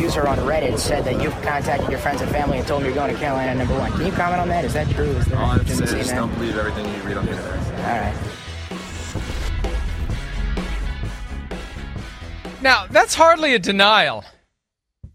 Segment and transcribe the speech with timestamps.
[0.00, 2.94] user on Reddit said that you've contacted your friends and family and told them you're
[2.94, 3.92] going to Carolina number one.
[3.92, 4.64] Can you comment on that?
[4.64, 5.04] Is that true?
[5.04, 6.16] Is that All I have to say is just that?
[6.16, 7.58] don't believe everything you read on the internet.
[7.78, 8.16] All right.
[12.62, 14.24] Now, that's hardly a denial.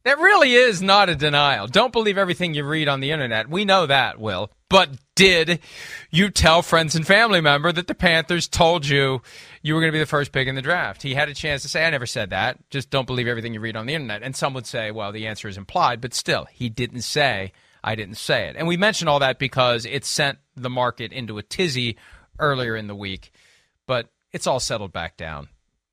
[0.06, 1.66] That really is not a denial.
[1.66, 3.50] Don't believe everything you read on the internet.
[3.50, 4.52] We know that, Will.
[4.70, 5.62] But did
[6.12, 9.24] you tell friends and family member that the Panthers told you
[9.64, 11.02] you were going to be the first pick in the draft?
[11.02, 12.60] He had a chance to say, I never said that.
[12.70, 14.22] Just don't believe everything you read on the internet.
[14.22, 17.52] And some would say, well, the answer is implied, but still, he didn't say,
[17.84, 18.58] I didn't say it.
[18.58, 21.98] And we mention all that because it sent the market into a tizzy
[22.38, 23.32] earlier in the week.
[23.88, 25.48] But it's all settled back down.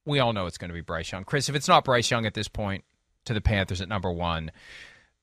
[0.04, 1.24] We all know it's going to be Bryce Young.
[1.24, 2.84] Chris, if it's not Bryce Young at this point
[3.24, 4.50] to the Panthers at number one,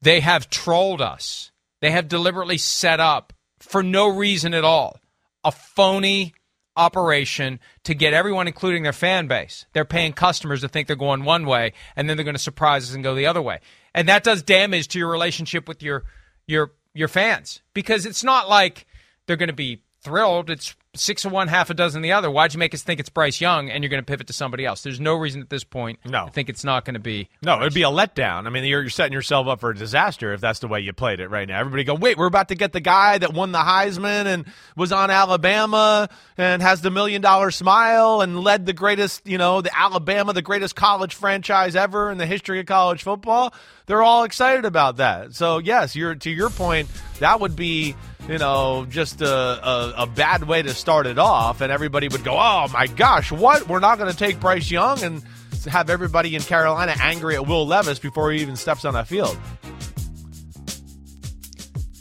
[0.01, 1.51] they have trolled us.
[1.81, 4.99] They have deliberately set up, for no reason at all,
[5.43, 6.33] a phony
[6.75, 9.65] operation to get everyone, including their fan base.
[9.73, 12.89] They're paying customers to think they're going one way, and then they're going to surprise
[12.89, 13.59] us and go the other way.
[13.93, 16.03] And that does damage to your relationship with your
[16.47, 18.85] your your fans because it's not like
[19.25, 20.49] they're going to be thrilled.
[20.49, 22.29] It's six of one, half a dozen the other.
[22.29, 24.65] Why'd you make us think it's Bryce Young and you're going to pivot to somebody
[24.65, 24.83] else?
[24.83, 26.25] There's no reason at this point No.
[26.25, 27.29] to think it's not going to be.
[27.41, 28.45] No, it'd be a letdown.
[28.45, 30.93] I mean, you're, you're setting yourself up for a disaster if that's the way you
[30.93, 31.59] played it right now.
[31.59, 34.91] Everybody go, wait, we're about to get the guy that won the Heisman and was
[34.91, 39.71] on Alabama and has the million dollar smile and led the greatest, you know, the
[39.77, 43.53] Alabama, the greatest college franchise ever in the history of college football.
[43.85, 45.33] They're all excited about that.
[45.33, 46.89] So yes, you're to your point,
[47.19, 47.95] that would be,
[48.27, 52.23] you know, just a, a, a bad way to start it off, and everybody would
[52.23, 53.67] go, oh my gosh, what?
[53.67, 55.23] We're not going to take Bryce Young and
[55.67, 59.37] have everybody in Carolina angry at Will Levis before he even steps on that field.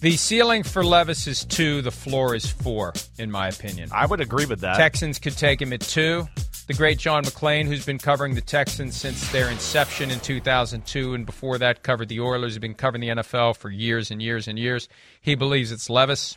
[0.01, 1.83] The ceiling for Levis is two.
[1.83, 3.91] The floor is four, in my opinion.
[3.93, 4.77] I would agree with that.
[4.77, 6.29] Texans could take him at two.
[6.69, 11.25] The great John McClain, who's been covering the Texans since their inception in 2002, and
[11.25, 14.59] before that covered the Oilers, has been covering the NFL for years and years and
[14.59, 14.87] years.
[15.23, 16.37] He believes it's Levis.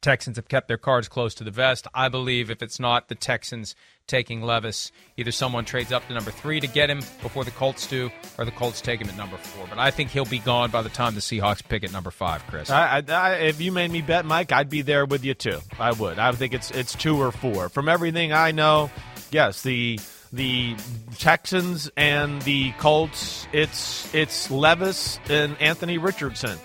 [0.00, 1.88] Texans have kept their cards close to the vest.
[1.92, 3.74] I believe if it's not the Texans
[4.06, 7.86] taking Levis, either someone trades up to number three to get him before the Colts
[7.86, 9.66] do, or the Colts take him at number four.
[9.68, 12.46] But I think he'll be gone by the time the Seahawks pick at number five,
[12.46, 12.70] Chris.
[12.70, 15.58] I, I, if you made me bet, Mike, I'd be there with you too.
[15.78, 16.18] I would.
[16.18, 17.68] I think it's it's two or four.
[17.68, 18.90] From everything I know,
[19.30, 19.98] yes, the
[20.32, 20.76] the
[21.18, 23.46] Texans and the Colts.
[23.52, 26.58] It's it's Levis and Anthony Richardson.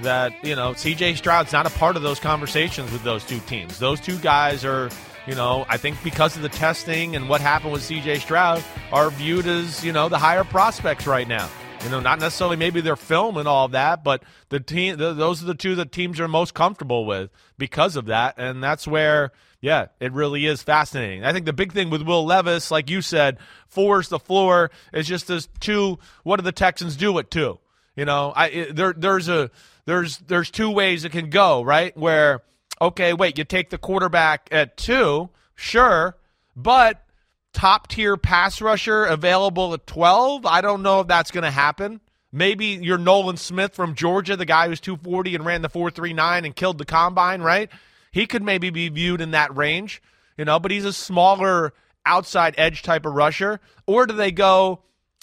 [0.00, 1.14] That you know, C.J.
[1.14, 3.78] Stroud's not a part of those conversations with those two teams.
[3.78, 4.90] Those two guys are.
[5.26, 9.08] You know, I think because of the testing and what happened with CJ Stroud, are
[9.08, 11.48] viewed as, you know, the higher prospects right now.
[11.84, 15.42] You know, not necessarily maybe their film and all that, but the team, the, those
[15.42, 19.32] are the two that teams are most comfortable with because of that, and that's where,
[19.64, 21.24] yeah, it really is fascinating.
[21.24, 25.06] I think the big thing with Will Levis, like you said, fours the floor is
[25.08, 25.98] just as two.
[26.22, 27.58] What do the Texans do at two?
[27.96, 29.50] You know, I it, there there's a
[29.86, 31.96] there's there's two ways it can go, right?
[31.96, 32.42] Where
[32.78, 36.18] okay, wait, you take the quarterback at two, sure,
[36.54, 37.02] but
[37.54, 40.44] top tier pass rusher available at 12.
[40.44, 42.02] I don't know if that's going to happen.
[42.30, 46.54] Maybe you're Nolan Smith from Georgia, the guy who's 240 and ran the 439 and
[46.54, 47.70] killed the combine, right?
[48.14, 50.00] He could maybe be viewed in that range,
[50.38, 51.74] you know, but he's a smaller
[52.06, 53.58] outside edge type of rusher.
[53.88, 54.82] Or do they go,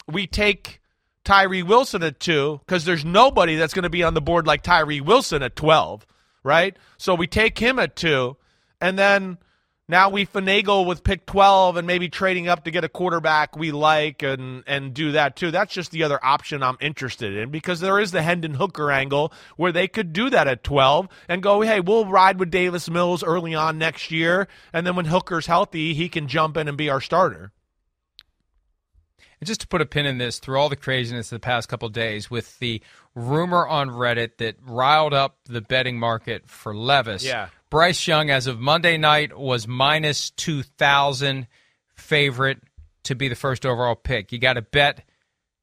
[0.10, 0.82] we take
[1.24, 4.62] Tyree Wilson at two because there's nobody that's going to be on the board like
[4.62, 6.06] Tyree Wilson at 12,
[6.44, 6.76] right?
[6.98, 8.36] So we take him at two,
[8.82, 9.38] and then
[9.92, 13.72] now we finagle with pick 12 and maybe trading up to get a quarterback we
[13.72, 15.52] like and and do that too.
[15.52, 19.34] That's just the other option I'm interested in because there is the Hendon Hooker angle
[19.58, 23.22] where they could do that at 12 and go, "Hey, we'll ride with Davis Mills
[23.22, 26.90] early on next year and then when Hooker's healthy, he can jump in and be
[26.90, 27.52] our starter."
[29.42, 31.68] And just to put a pin in this, through all the craziness of the past
[31.68, 32.80] couple days, with the
[33.16, 37.50] rumor on Reddit that riled up the betting market for Levis, Yeah.
[37.70, 41.48] Bryce Young, as of Monday night, was minus 2,000
[41.96, 42.60] favorite
[43.04, 44.32] to be the first overall pick.
[44.32, 45.04] You got to bet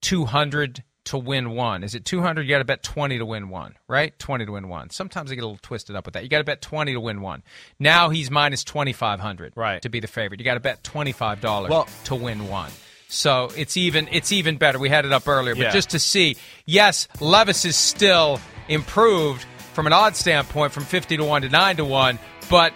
[0.03, 1.83] 200 to win one.
[1.85, 2.43] Is it 200?
[2.43, 4.17] You got to bet 20 to win one, right?
[4.19, 4.91] 20 to win one.
[4.91, 6.23] Sometimes I get a little twisted up with that.
[6.23, 7.43] You got to bet 20 to win one.
[7.79, 9.81] Now he's minus 2,500 Right.
[9.83, 10.41] to be the favorite.
[10.41, 12.71] You got to bet $25 Well- to win one.
[13.09, 14.79] So it's even it's even better.
[14.79, 15.71] We had it up earlier, but Yeah.
[15.73, 21.25] just to see, yes, Levis is still improved from an odd standpoint from 50 to
[21.25, 22.19] 1 to 9 to 1,
[22.51, 22.73] but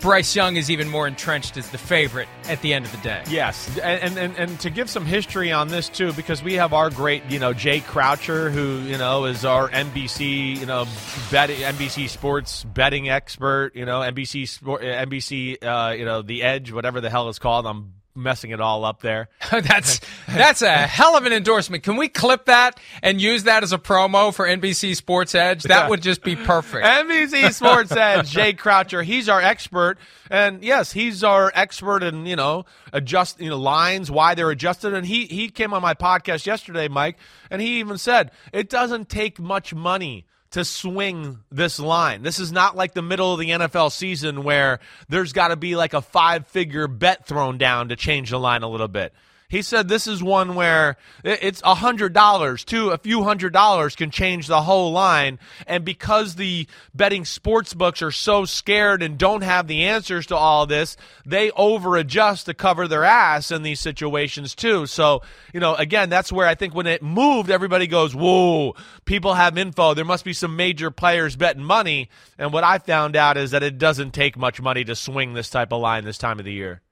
[0.00, 3.22] Bryce Young is even more entrenched as the favorite at the end of the day.
[3.28, 6.90] Yes, and, and and to give some history on this too, because we have our
[6.90, 10.86] great, you know, Jay Croucher, who you know is our NBC, you know,
[11.30, 16.72] betting NBC Sports betting expert, you know, NBC Sport, NBC, uh, you know, The Edge,
[16.72, 17.66] whatever the hell it's called.
[17.66, 19.28] I'm messing it all up there.
[19.50, 21.82] that's that's a hell of an endorsement.
[21.82, 25.64] Can we clip that and use that as a promo for NBC Sports Edge?
[25.64, 26.84] That would just be perfect.
[26.86, 29.02] NBC Sports Edge, Jay Croucher.
[29.02, 29.98] He's our expert,
[30.30, 34.94] and yes, he's our expert in you know adjust you know lines, why they're adjusted.
[34.94, 37.18] And he he came on my podcast yesterday, Mike,
[37.50, 40.26] and he even said it doesn't take much money
[40.56, 42.22] to swing this line.
[42.22, 45.76] This is not like the middle of the NFL season where there's got to be
[45.76, 49.12] like a five figure bet thrown down to change the line a little bit.
[49.48, 53.94] He said this is one where it's a hundred dollars to a few hundred dollars
[53.94, 55.38] can change the whole line.
[55.66, 60.36] And because the betting sports books are so scared and don't have the answers to
[60.36, 64.86] all this, they over adjust to cover their ass in these situations too.
[64.86, 65.22] So,
[65.52, 69.56] you know, again, that's where I think when it moved, everybody goes, whoa, people have
[69.56, 69.94] info.
[69.94, 72.10] There must be some major players betting money.
[72.36, 75.50] And what I found out is that it doesn't take much money to swing this
[75.50, 76.82] type of line this time of the year.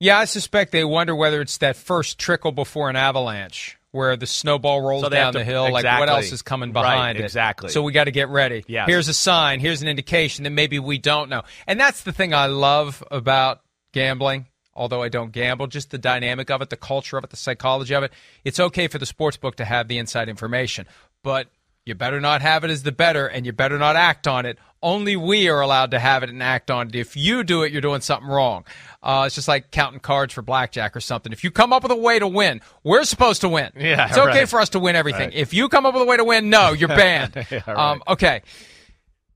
[0.00, 3.74] Yeah, I suspect they wonder whether it's that first trickle before an avalanche.
[3.90, 6.82] Where the snowball rolls So down to- the hill, like what else is coming Right,
[6.82, 7.24] behind it?
[7.24, 7.70] exactly.
[7.70, 8.62] So we got to get ready.
[8.68, 8.86] Yes.
[8.86, 9.60] Here's a sign.
[9.60, 11.40] Here's an indication that maybe we don't know.
[11.66, 13.62] And that's the thing I love about
[13.92, 14.46] gambling.
[14.74, 17.94] Although I don't gamble, just the dynamic of it, the culture of it, the psychology
[17.94, 18.12] of it.
[18.44, 20.86] It's okay for the sports book to have the inside information,
[21.24, 21.48] but
[21.88, 24.58] you better not have it as the better, and you better not act on it.
[24.80, 26.94] Only we are allowed to have it and act on it.
[26.94, 28.64] If you do it, you're doing something wrong.
[29.02, 31.32] Uh, it's just like counting cards for blackjack or something.
[31.32, 33.72] If you come up with a way to win, we're supposed to win.
[33.76, 34.48] Yeah, it's okay right.
[34.48, 35.30] for us to win everything.
[35.30, 35.34] Right.
[35.34, 37.34] If you come up with a way to win, no, you're banned.
[37.50, 37.76] Yeah, right.
[37.76, 38.42] um, okay.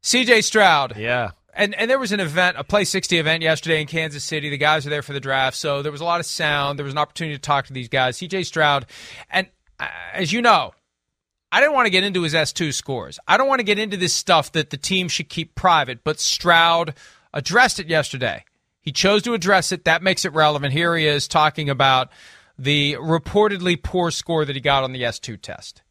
[0.02, 0.96] CJ Stroud.
[0.96, 1.30] Yeah.
[1.54, 4.48] And and there was an event, a Play 60 event yesterday in Kansas City.
[4.48, 6.78] The guys were there for the draft, so there was a lot of sound.
[6.78, 8.16] There was an opportunity to talk to these guys.
[8.16, 8.86] CJ Stroud,
[9.30, 9.48] and
[9.78, 10.72] uh, as you know,
[11.52, 13.18] I didn't want to get into his S2 scores.
[13.28, 16.18] I don't want to get into this stuff that the team should keep private, but
[16.18, 16.94] Stroud
[17.34, 18.44] addressed it yesterday.
[18.80, 19.84] He chose to address it.
[19.84, 20.72] That makes it relevant.
[20.72, 22.08] Here he is talking about
[22.58, 25.82] the reportedly poor score that he got on the S2 test.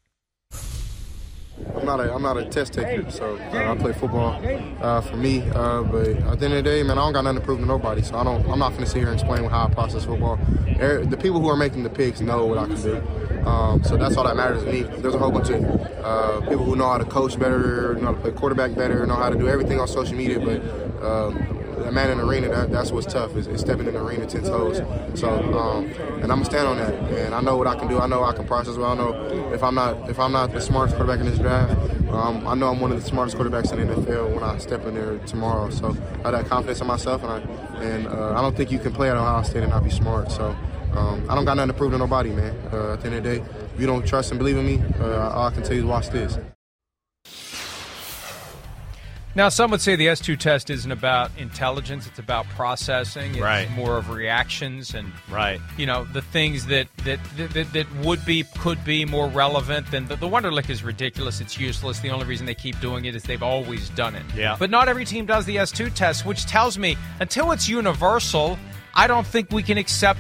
[1.75, 4.39] I'm not a I'm not a test taker, so uh, I play football
[4.81, 5.41] uh, for me.
[5.49, 7.59] Uh, but at the end of the day, man, I don't got nothing to prove
[7.59, 8.01] to nobody.
[8.01, 8.47] So I don't.
[8.49, 10.39] I'm not gonna sit here and explain how I process football.
[10.79, 13.01] Er- The people who are making the picks know what I can do.
[13.47, 14.81] Um, so that's all that matters to me.
[14.83, 18.11] There's a whole bunch of uh, people who know how to coach better, know how
[18.13, 20.39] to play quarterback better, know how to do everything on social media.
[20.39, 20.61] But
[21.03, 24.03] um, that man in the arena, that, that's what's tough is, is stepping in the
[24.03, 24.77] arena ten toes.
[25.19, 26.93] So um, and I'm gonna stand on that.
[26.93, 27.99] And I know what I can do.
[27.99, 28.91] I know I can process well.
[28.91, 31.73] I know if I'm not if I'm not the smartest quarterback in this draft,
[32.09, 34.85] um, I know I'm one of the smartest quarterbacks in the NFL when I step
[34.85, 35.69] in there tomorrow.
[35.69, 35.89] So
[36.23, 37.39] I have that confidence in myself, and I
[37.81, 40.31] and uh, I don't think you can play at Ohio State and not be smart.
[40.31, 40.55] So.
[40.93, 42.53] Um, I don't got nothing to prove to nobody, man.
[42.69, 44.83] Uh, at the end of the day, if you don't trust and believe in me,
[44.99, 46.37] uh, all I can tell you is watch this.
[49.33, 53.31] Now, some would say the S2 test isn't about intelligence, it's about processing.
[53.31, 53.69] It's Right.
[53.71, 55.61] more of reactions and Right.
[55.77, 60.07] you know the things that that, that that would be could be more relevant than
[60.07, 61.39] the, the Wonderlic is ridiculous.
[61.39, 61.99] It's useless.
[61.99, 64.23] The only reason they keep doing it is they've always done it.
[64.35, 64.57] Yeah.
[64.59, 68.59] But not every team does the S2 test, which tells me until it's universal,
[68.93, 70.19] I don't think we can accept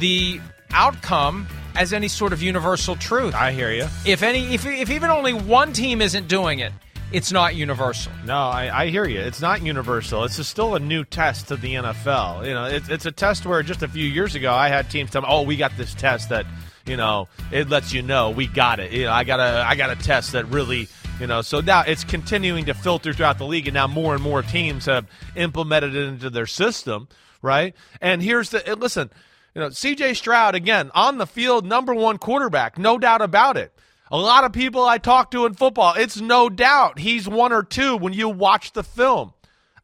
[0.00, 0.40] the
[0.72, 1.46] outcome
[1.76, 3.34] as any sort of universal truth.
[3.34, 3.86] I hear you.
[4.04, 6.72] if any, if if even only one team isn't doing it,
[7.12, 8.12] it's not universal.
[8.24, 9.20] No, I, I hear you.
[9.20, 10.24] It's not universal.
[10.24, 12.46] It's still a new test to the NFL.
[12.46, 15.10] You know, it's it's a test where just a few years ago I had teams
[15.10, 16.46] tell me, "Oh, we got this test that
[16.86, 19.74] you know it lets you know we got it." You know, I got a I
[19.74, 20.88] got a test that really
[21.20, 21.42] you know.
[21.42, 24.86] So now it's continuing to filter throughout the league, and now more and more teams
[24.86, 25.06] have
[25.36, 27.08] implemented it into their system,
[27.42, 27.74] right?
[28.00, 29.10] And here's the listen.
[29.54, 30.14] You know, C.J.
[30.14, 33.70] Stroud again on the field, number one quarterback, no doubt about it.
[34.12, 37.62] A lot of people I talk to in football, it's no doubt he's one or
[37.62, 39.32] two when you watch the film.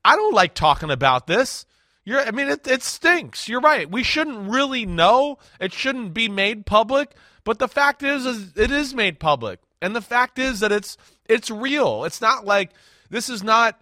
[0.05, 1.65] I don't like talking about this.
[2.05, 3.49] You're, I mean, it, it stinks.
[3.49, 3.91] You're right.
[3.91, 5.39] We shouldn't really know.
[5.59, 7.13] It shouldn't be made public.
[7.43, 10.99] But the fact is, is it is made public, and the fact is that it's
[11.25, 12.05] it's real.
[12.05, 12.73] It's not like
[13.09, 13.81] this is not.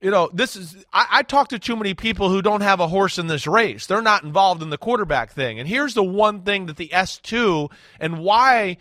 [0.00, 0.84] You know, this is.
[0.92, 3.86] I, I talk to too many people who don't have a horse in this race.
[3.86, 5.58] They're not involved in the quarterback thing.
[5.58, 8.76] And here's the one thing that the S two and why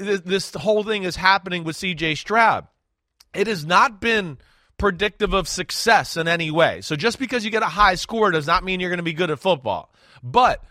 [0.00, 2.16] th- this whole thing is happening with C.J.
[2.16, 2.66] Stroud.
[3.32, 4.38] It has not been
[4.78, 6.80] predictive of success in any way.
[6.80, 9.12] So just because you get a high score does not mean you're going to be
[9.12, 9.92] good at football.
[10.22, 10.64] But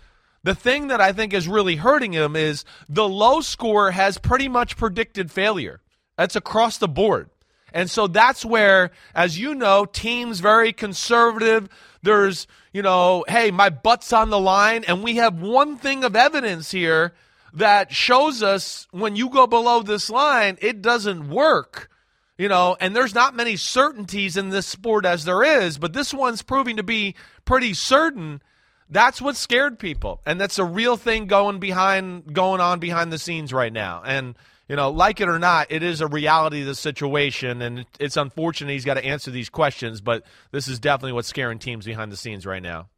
[0.43, 4.47] the thing that I think is really hurting him is the low score has pretty
[4.47, 5.81] much predicted failure.
[6.17, 7.29] That's across the board.
[7.71, 11.69] And so that's where, as you know, teams very conservative.
[12.01, 14.83] There's, you know, hey, my butt's on the line.
[14.85, 17.13] And we have one thing of evidence here
[17.53, 21.89] that shows us when you go below this line, it doesn't work.
[22.37, 26.13] You know, and there's not many certainties in this sport as there is, but this
[26.13, 28.41] one's proving to be pretty certain
[28.89, 33.19] That's what scared people, and that's a real thing going behind going on behind the
[33.19, 34.01] scenes right now.
[34.03, 34.35] And
[34.67, 38.17] you know, like it or not, it is a reality of the situation, and it's
[38.17, 40.01] unfortunate he's got to answer these questions.
[40.01, 42.89] But this is definitely what's scaring teams behind the scenes right now.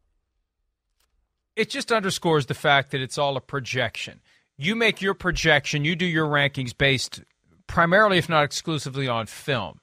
[1.56, 4.20] It just underscores the fact that it's all a projection.
[4.62, 7.22] You make your projection, you do your rankings based
[7.66, 9.80] primarily, if not exclusively, on film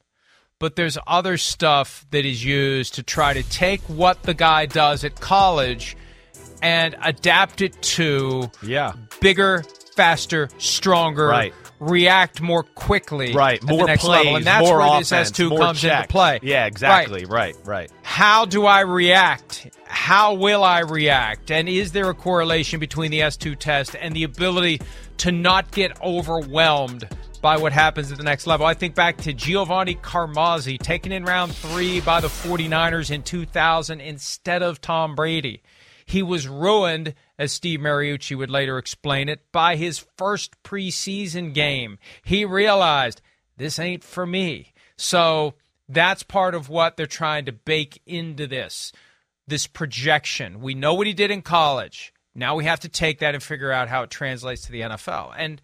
[0.59, 5.03] but there's other stuff that is used to try to take what the guy does
[5.03, 5.95] at college
[6.61, 9.63] and adapt it to yeah bigger,
[9.95, 11.53] faster, stronger, right.
[11.79, 15.49] React more quickly, right, more next plays, level, and that's more where offense, this S2
[15.49, 16.01] more comes checks.
[16.01, 16.39] into play.
[16.43, 17.25] Yeah, exactly.
[17.25, 17.55] Right.
[17.55, 17.91] right, right.
[18.03, 19.69] How do I react?
[19.85, 21.51] How will I react?
[21.51, 24.81] And is there a correlation between the S2 test and the ability
[25.17, 27.07] to not get overwhelmed
[27.41, 28.65] by what happens at the next level.
[28.65, 34.01] I think back to Giovanni Carmazzi taken in round three by the 49ers in 2000
[34.01, 35.61] instead of Tom Brady.
[36.05, 41.97] He was ruined, as Steve Mariucci would later explain it, by his first preseason game.
[42.23, 43.21] He realized
[43.55, 44.73] this ain't for me.
[44.97, 45.55] So
[45.87, 48.91] that's part of what they're trying to bake into this
[49.47, 50.61] this projection.
[50.61, 52.13] We know what he did in college.
[52.35, 55.33] Now we have to take that and figure out how it translates to the NFL.
[55.35, 55.59] And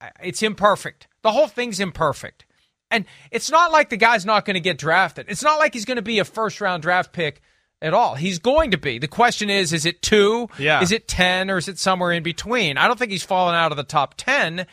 [0.00, 1.08] uh, it's imperfect.
[1.22, 2.46] The whole thing's imperfect.
[2.88, 5.26] And it's not like the guy's not going to get drafted.
[5.28, 7.42] It's not like he's going to be a first round draft pick
[7.82, 8.14] at all.
[8.14, 8.98] He's going to be.
[8.98, 10.48] The question is is it two?
[10.58, 10.82] Yeah.
[10.82, 12.78] Is it 10 or is it somewhere in between?
[12.78, 14.66] I don't think he's fallen out of the top 10,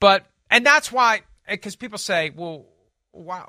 [0.00, 2.66] but, and that's why, eh, because people say, well,
[3.12, 3.44] why,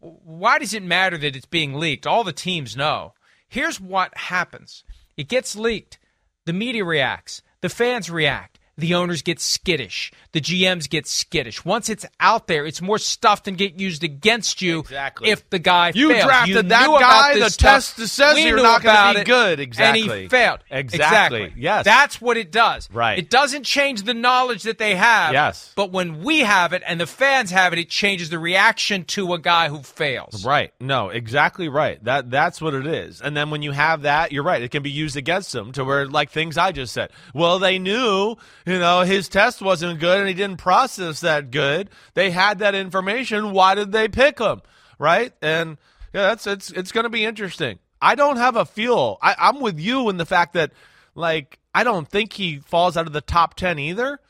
[0.00, 2.06] why does it matter that it's being leaked?
[2.06, 3.14] All the teams know.
[3.48, 4.84] Here's what happens
[5.16, 5.98] it gets leaked,
[6.44, 10.12] the media reacts, the fans react the owners get skittish.
[10.32, 11.64] The GMs get skittish.
[11.64, 14.80] Once it's out there, it's more stuff than get used against you.
[14.80, 15.30] Exactly.
[15.30, 16.24] If the guy you fails.
[16.24, 17.96] drafted you that guy, the stuff.
[17.96, 19.60] test says We you're not going to be it, good.
[19.60, 20.02] Exactly.
[20.02, 20.60] And he failed.
[20.70, 21.52] Exactly.
[21.56, 21.84] Yes.
[21.84, 22.88] That's what it does.
[22.92, 23.18] Right.
[23.18, 25.32] It doesn't change the knowledge that they have.
[25.32, 25.72] Yes.
[25.74, 29.34] But when we have it and the fans have it, it changes the reaction to
[29.34, 30.44] a guy who fails.
[30.44, 30.72] Right.
[30.80, 32.02] No, exactly right.
[32.04, 33.20] That that's what it is.
[33.20, 34.62] And then when you have that, you're right.
[34.62, 37.10] It can be used against them to where like things I just said.
[37.34, 38.36] Well, they knew,
[38.68, 41.88] you know, his test wasn't good and he didn't process that good.
[42.14, 43.52] They had that information.
[43.52, 44.60] Why did they pick him?
[44.98, 45.32] Right?
[45.40, 45.78] And
[46.12, 47.78] yeah, that's it's it's going to be interesting.
[48.00, 49.18] I don't have a feel.
[49.22, 50.72] I, I'm with you in the fact that
[51.14, 54.20] like I don't think he falls out of the top ten either.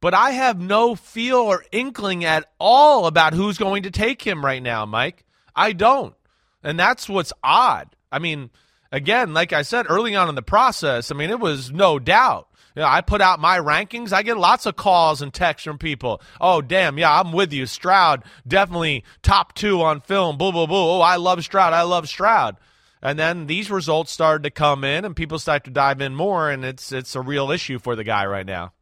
[0.00, 4.44] But I have no feel or inkling at all about who's going to take him
[4.44, 5.24] right now, Mike.
[5.56, 6.14] I don't.
[6.62, 7.96] And that's what's odd.
[8.12, 8.50] I mean,
[8.92, 12.48] again, like I said early on in the process, I mean, it was no doubt.
[12.74, 14.12] You know, I put out my rankings.
[14.12, 16.20] I get lots of calls and texts from people.
[16.40, 17.66] Oh, damn, yeah, I'm with you.
[17.66, 20.36] Stroud, definitely top two on film.
[20.38, 20.74] Boo, boo, boo.
[20.74, 21.72] Oh, I love Stroud.
[21.72, 22.56] I love Stroud.
[23.00, 26.50] And then these results started to come in, and people start to dive in more,
[26.50, 28.72] and it's it's a real issue for the guy right now.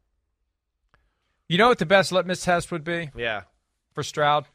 [1.49, 3.41] You know what the best litmus test would be Yeah.
[3.93, 4.45] for Stroud?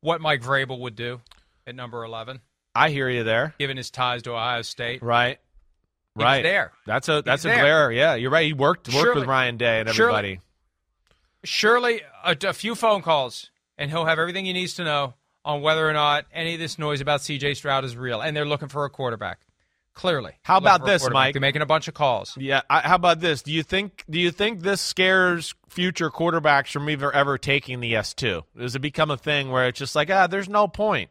[0.00, 1.20] What Mike Vrabel would do
[1.66, 2.40] at number 11,
[2.74, 3.54] I hear you there.
[3.58, 5.02] given his ties to Ohio State.
[5.02, 5.38] Right.
[6.16, 6.42] Right.
[6.42, 6.72] there.
[6.86, 7.60] That's a that's a there.
[7.60, 7.92] glare.
[7.92, 8.46] Yeah, you're right.
[8.46, 10.40] He worked worked Surely- with Ryan Day and everybody.
[11.42, 15.60] Surely a, a few phone calls, and he'll have everything he needs to know on
[15.60, 17.54] whether or not any of this noise about C.J.
[17.54, 18.20] Stroud is real.
[18.20, 19.40] And they're looking for a quarterback.
[19.92, 20.32] Clearly.
[20.42, 21.08] How about this.
[21.08, 21.34] Mike?
[21.34, 22.36] They're making a bunch of calls.
[22.36, 22.62] Yeah.
[22.68, 23.42] I, how about this?
[23.42, 27.94] Do you think do you think this scares future quarterbacks from ever ever taking the
[27.94, 28.42] S two?
[28.56, 31.10] Does it become a thing where it's just like ah, there's no point?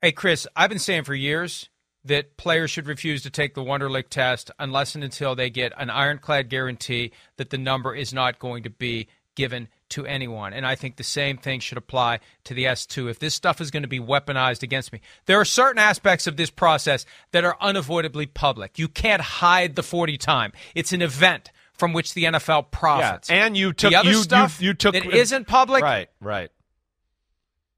[0.00, 1.68] Hey, Chris, I've been saying for years
[2.08, 5.88] that players should refuse to take the Wonderlic test unless and until they get an
[5.88, 10.52] ironclad guarantee that the number is not going to be given to anyone.
[10.52, 13.08] And I think the same thing should apply to the S2.
[13.08, 16.36] If this stuff is going to be weaponized against me, there are certain aspects of
[16.36, 18.78] this process that are unavoidably public.
[18.78, 20.52] You can't hide the 40 time.
[20.74, 23.30] It's an event from which the NFL profits.
[23.30, 25.82] Yeah, And you took the other you, you- stuff you, took that isn't public.
[25.84, 26.50] right right.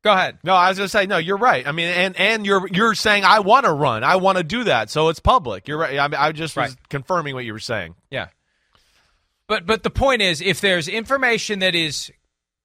[0.03, 0.39] Go ahead.
[0.43, 1.19] No, I was gonna say no.
[1.19, 1.67] You're right.
[1.67, 4.03] I mean, and and you're you're saying I want to run.
[4.03, 4.89] I want to do that.
[4.91, 5.69] So it's public.
[5.69, 5.99] You're right.
[5.99, 6.77] I, I just was Right.
[6.89, 7.95] confirming what you were saying.
[8.11, 8.29] Yeah.
[9.47, 12.11] But but the point is if there's information that is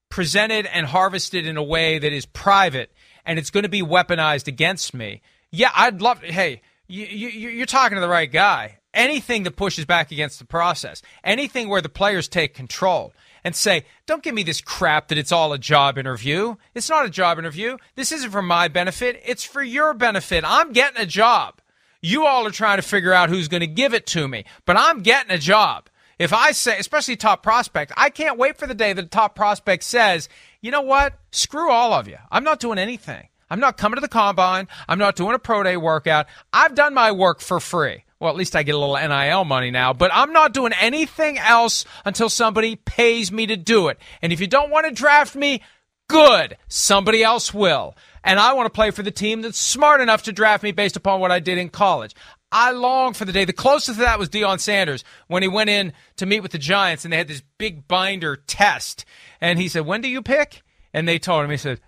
[0.09, 2.91] presented and harvested in a way that is private
[3.25, 7.65] and it's going to be weaponized against me, yeah, I'd love hey, you, you you're
[7.65, 8.79] talking to the right guy.
[8.93, 13.13] Anything that pushes back against the process, anything where the players take control
[13.45, 16.55] and say, "Don't give me this crap that it's all a job interview.
[16.73, 17.77] It's not a job interview.
[17.95, 19.21] This isn't for my benefit.
[19.23, 20.43] It's for your benefit.
[20.45, 21.61] I'm getting a job.
[22.01, 24.77] You all are trying to figure out who's going to give it to me, but
[24.77, 25.89] I'm getting a job.
[26.17, 29.35] If I say, especially top prospect, I can't wait for the day that the top
[29.35, 30.29] prospect says,
[30.61, 31.13] you know what?
[31.31, 32.17] Screw all of you.
[32.31, 33.27] I'm not doing anything.
[33.49, 34.67] I'm not coming to the combine.
[34.87, 36.27] I'm not doing a pro day workout.
[36.53, 38.04] I've done my work for free.
[38.19, 41.37] Well, at least I get a little NIL money now, but I'm not doing anything
[41.37, 43.99] else until somebody pays me to do it.
[44.21, 45.61] And if you don't want to draft me,
[46.07, 46.57] good.
[46.69, 47.95] Somebody else will.
[48.23, 50.95] And I want to play for the team that's smart enough to draft me based
[50.95, 52.15] upon what I did in college.
[52.51, 53.43] I long for the day.
[53.43, 56.57] The closest to that was Deion Sanders when he went in to meet with the
[56.57, 59.03] Giants and they had this big binder test.
[59.41, 60.63] And he said, When do you pick?
[60.93, 61.81] And they told him, he said,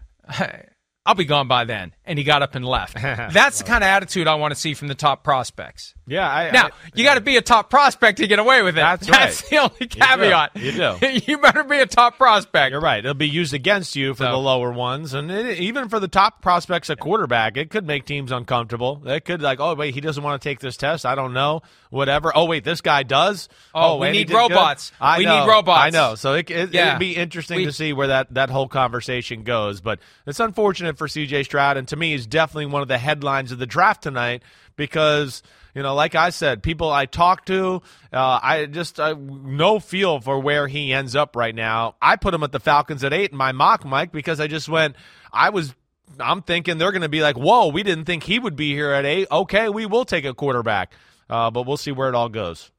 [1.06, 1.96] I'll be gone by then.
[2.04, 2.96] And he got up and left.
[3.02, 5.96] That's the kind of attitude I want to see from the top prospects.
[6.08, 6.28] Yeah.
[6.30, 8.82] I, Now, I, you got to be a top prospect to get away with it.
[8.82, 9.50] That's That's right.
[9.50, 10.56] the only caveat.
[10.56, 11.22] You do.
[11.32, 12.72] you better be a top prospect.
[12.72, 13.00] You're right.
[13.00, 16.08] It'll be used against you for So- the lower ones, and it, even for the
[16.08, 19.02] top prospects at quarterback, it could make teams uncomfortable.
[19.06, 21.06] It could like, oh wait, he doesn't want to take this test.
[21.06, 22.32] I don't know, whatever.
[22.36, 23.50] Oh wait, this guy does.
[23.76, 24.38] Oh, oh we need good?
[24.38, 24.92] robots.
[25.02, 25.42] I We know.
[25.46, 25.82] need robots.
[25.84, 26.16] I know.
[26.16, 26.88] So it, it, Yeah.
[26.90, 29.82] it'd be interesting We- to see where that that whole conversation goes.
[29.82, 31.44] But it's unfortunate for C.J.
[31.44, 34.42] Stroud, and to me, he's definitely one of the headlines of the draft tonight
[34.78, 35.42] because
[35.78, 40.20] you know, like I said, people I talk to, uh, I just uh, no feel
[40.20, 41.98] for where he ends up right now.
[42.02, 44.68] I put him at the Falcons at eight in my mock, Mike, because I just
[44.68, 44.96] went.
[45.32, 45.76] I was.
[46.20, 48.90] I'm thinking they're going to be like, "Whoa, we didn't think he would be here
[48.90, 49.28] at eight.
[49.32, 50.96] Okay, we will take a quarterback,
[51.30, 52.72] uh, but we'll see where it all goes."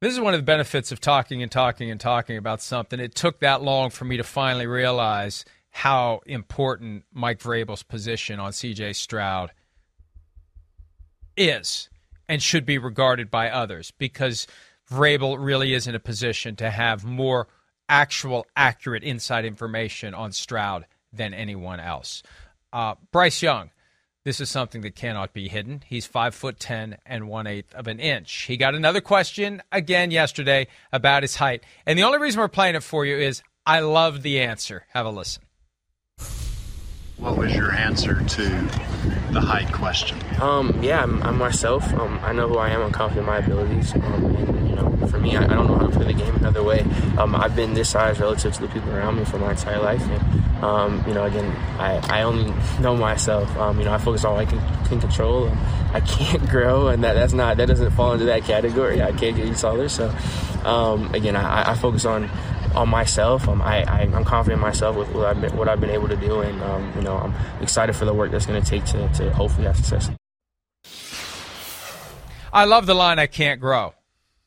[0.00, 2.98] This is one of the benefits of talking and talking and talking about something.
[2.98, 8.50] It took that long for me to finally realize how important Mike Vrabel's position on
[8.50, 9.52] CJ Stroud
[11.36, 11.88] is
[12.28, 14.46] and should be regarded by others because
[14.90, 17.48] Vrabel really is in a position to have more
[17.88, 22.22] actual, accurate inside information on Stroud than anyone else.
[22.72, 23.70] Uh, Bryce Young,
[24.24, 25.82] this is something that cannot be hidden.
[25.86, 28.42] He's five foot ten and one eighth of an inch.
[28.42, 32.74] He got another question again yesterday about his height, and the only reason we're playing
[32.74, 34.84] it for you is I love the answer.
[34.90, 35.44] Have a listen.
[37.16, 38.95] What was your answer to
[39.36, 40.18] the height question?
[40.40, 41.92] Um, yeah, I'm, I'm myself.
[41.92, 42.80] Um, I know who I am.
[42.80, 43.94] I'm confident in my abilities.
[43.94, 46.34] Um, and, you know, for me, I, I don't know how to play the game
[46.36, 46.80] another way.
[47.18, 50.02] Um, I've been this size relative to the people around me for my entire life.
[50.02, 53.54] And, um, you know, again, I, I only know myself.
[53.58, 55.48] Um, you know, I focus on what I can, can control.
[55.48, 55.58] Um,
[55.92, 59.02] I can't grow, and that, that's not, that doesn't fall into that category.
[59.02, 59.90] I can't get any taller.
[59.90, 60.14] So,
[60.64, 62.30] um, again, I, I focus on
[62.74, 63.48] on myself.
[63.48, 66.08] Um, I, I, I'm confident in myself with what I've been, what I've been able
[66.08, 68.84] to do, and um, you know, I'm excited for the work that's going to take
[68.86, 70.10] to to hopefully have success.
[72.52, 73.94] I love the line, I can't grow.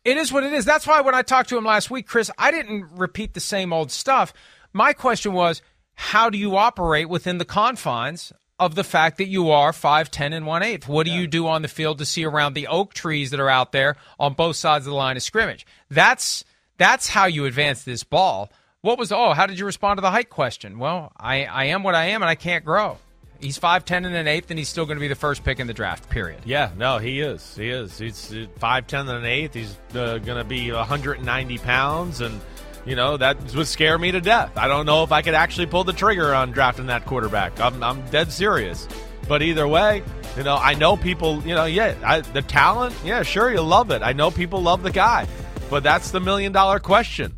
[0.03, 0.65] It is what it is.
[0.65, 3.71] That's why when I talked to him last week, Chris, I didn't repeat the same
[3.71, 4.33] old stuff.
[4.73, 5.61] My question was,
[5.93, 10.45] how do you operate within the confines of the fact that you are 5'10 and
[10.45, 10.87] 1 8?
[10.87, 13.49] What do you do on the field to see around the oak trees that are
[13.49, 15.65] out there on both sides of the line of scrimmage?
[15.89, 16.43] That's
[16.79, 18.49] that's how you advance this ball.
[18.81, 20.79] What was oh, how did you respond to the height question?
[20.79, 22.97] Well, I, I am what I am and I can't grow.
[23.39, 25.67] He's 5'10 and an eighth, and he's still going to be the first pick in
[25.67, 26.41] the draft, period.
[26.43, 27.55] Yeah, no, he is.
[27.55, 27.97] He is.
[27.97, 29.53] He's five ten and an eighth.
[29.53, 32.41] He's uh, going to be 190 pounds, and
[32.85, 34.57] you know that would scare me to death.
[34.57, 37.61] I don't know if I could actually pull the trigger on drafting that quarterback.
[37.61, 38.89] I'm, I'm dead serious.
[39.29, 40.03] But either way,
[40.35, 41.41] you know, I know people.
[41.43, 42.93] You know, yeah, I, the talent.
[43.05, 44.01] Yeah, sure, you love it.
[44.01, 45.27] I know people love the guy,
[45.69, 47.33] but that's the million dollar question.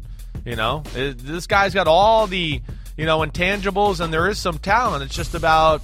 [0.46, 2.62] You know, It- this guy's got all the
[2.98, 5.04] you know intangibles, and there is some talent.
[5.04, 5.82] It's just about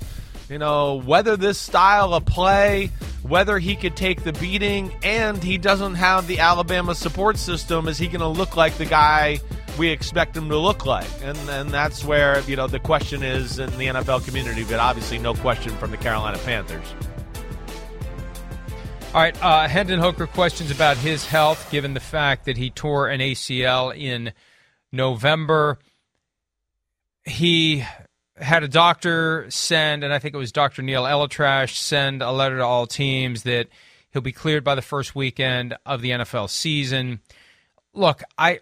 [0.49, 2.89] you know, whether this style of play,
[3.21, 7.97] whether he could take the beating, and he doesn't have the Alabama support system, is
[7.97, 9.41] he going to look like the guy
[9.77, 11.05] we expect him to look like?
[11.21, 15.17] And and that's where you know the question is in the NFL community, but obviously
[15.19, 16.86] no question from the Carolina Panthers.
[19.13, 23.08] All right, uh, Hendon Hooker questions about his health, given the fact that he tore
[23.08, 24.34] an ACL in
[24.91, 25.80] November.
[27.24, 27.84] He
[28.36, 30.82] had a doctor send, and I think it was Dr.
[30.82, 33.70] Neal ElAttrache, send a letter to all teams that
[34.12, 37.22] he'll be cleared by the first weekend of the NFL season.
[37.93, 38.60] Look, I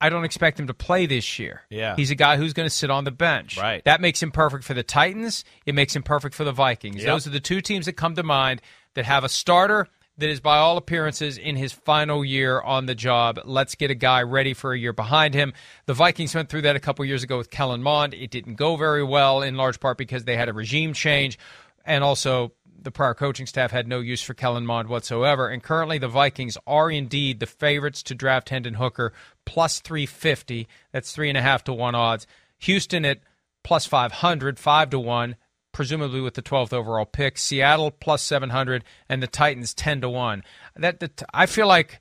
[0.00, 1.62] I don't expect him to play this year.
[1.70, 1.96] Yeah.
[1.96, 3.58] He's a guy who's going to sit on the bench.
[3.58, 3.84] Right.
[3.84, 5.44] That makes him perfect for the Titans.
[5.66, 6.98] It makes him perfect for the Vikings.
[6.98, 7.06] Yep.
[7.06, 8.62] Those are the two teams that come to mind
[8.94, 12.94] that have a starter that is, by all appearances, in his final year on the
[12.94, 13.38] job.
[13.44, 15.52] Let's get a guy ready for a year behind him.
[15.86, 18.14] The Vikings went through that a couple years ago with Kellen Mond.
[18.14, 21.38] It didn't go very well, in large part because they had a regime change,
[21.84, 25.48] and also the prior coaching staff had no use for Kellen Mond whatsoever.
[25.48, 29.12] And currently, the Vikings are indeed the favorites to draft Hendon Hooker,
[29.44, 30.68] plus 350.
[30.92, 32.26] That's three and a half to one odds.
[32.58, 33.20] Houston at
[33.64, 35.36] plus 500, five to one
[35.72, 37.38] presumably with the 12th overall pick.
[37.38, 40.42] Seattle plus 700 and the Titans 10 to 1.
[40.76, 42.00] That, that I feel like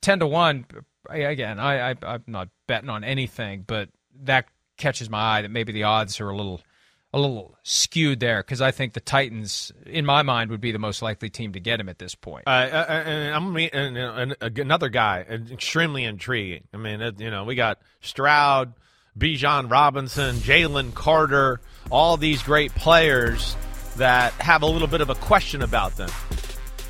[0.00, 0.64] 10 to 1
[1.10, 3.90] again, I, I I'm not betting on anything, but
[4.22, 6.60] that catches my eye that maybe the odds are a little
[7.14, 10.80] a little skewed there because I think the Titans, in my mind, would be the
[10.80, 12.42] most likely team to get him at this point.
[12.48, 16.64] Uh, uh, and I'm and, and another guy, extremely intriguing.
[16.74, 18.74] I mean, you know, we got Stroud,
[19.16, 23.56] Bijan Robinson, Jalen Carter, all these great players
[23.96, 26.10] that have a little bit of a question about them.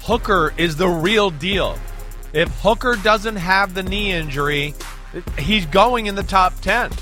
[0.05, 1.79] Hooker is the real deal.
[2.33, 4.75] If Hooker doesn't have the knee injury,
[5.39, 6.93] he's going in the top 10.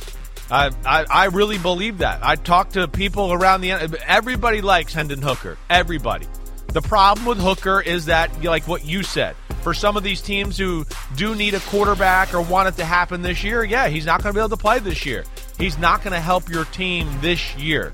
[0.53, 2.23] I, I, I really believe that.
[2.23, 3.73] I talk to people around the
[4.07, 5.57] everybody likes Hendon Hooker.
[5.71, 6.27] Everybody.
[6.69, 10.59] The problem with Hooker is that, like what you said, for some of these teams
[10.59, 10.85] who
[11.17, 14.35] do need a quarterback or want it to happen this year, yeah, he's not going
[14.35, 15.25] to be able to play this year.
[15.59, 17.91] He's not going to help your team this year.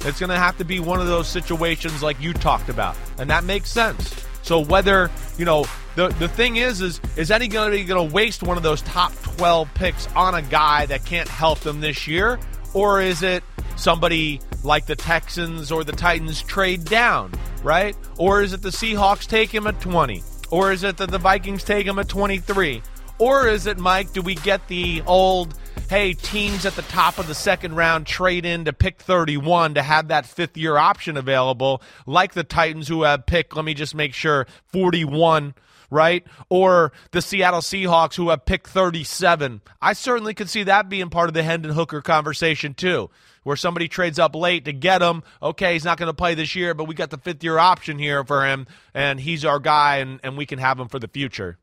[0.00, 3.30] It's going to have to be one of those situations like you talked about, and
[3.30, 4.14] that makes sense.
[4.42, 8.08] So whether you know the the thing is is is any going to be going
[8.08, 11.80] to waste one of those top twelve picks on a guy that can't help them
[11.80, 12.38] this year,
[12.74, 13.42] or is it
[13.76, 17.96] somebody like the Texans or the Titans trade down, right?
[18.18, 21.64] Or is it the Seahawks take him at twenty, or is it that the Vikings
[21.64, 22.82] take him at twenty three,
[23.18, 24.12] or is it Mike?
[24.12, 25.54] Do we get the old
[25.92, 29.82] hey, teams at the top of the second round trade in to pick 31 to
[29.82, 33.94] have that fifth year option available, like the Titans who have picked, let me just
[33.94, 35.52] make sure, 41
[35.90, 36.24] right?
[36.48, 39.60] Or the Seattle Seahawks who have picked 37.
[39.82, 43.10] I certainly could see that being part of the Hendon Hooker conversation too,
[43.42, 45.22] where somebody trades up late to get him.
[45.42, 47.98] Okay, he's not going to play this year, but we got the fifth year option
[47.98, 51.08] here for him, and he's our guy, and, and we can have him for the
[51.08, 51.58] future.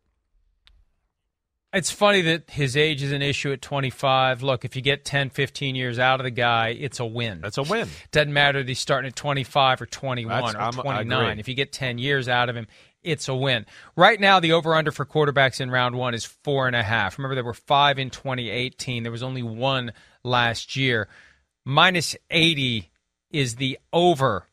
[1.72, 4.42] It's funny that his age is an issue at 25.
[4.42, 7.42] Look, if you get 10, 15 years out of the guy, it's a win.
[7.42, 7.88] That's a win.
[8.12, 11.40] Doesn't matter that he's starting at 25 or 21 That's, or 29.
[11.40, 12.66] If you get 10 years out of him,
[13.04, 13.68] it's a win.
[13.96, 17.18] Right now, the over under for quarterbacks in round one is four and a half.
[17.18, 19.04] Remember, there were five in 2018.
[19.04, 21.08] There was only one last year.
[21.66, 22.90] Minus 80
[23.30, 24.48] is the over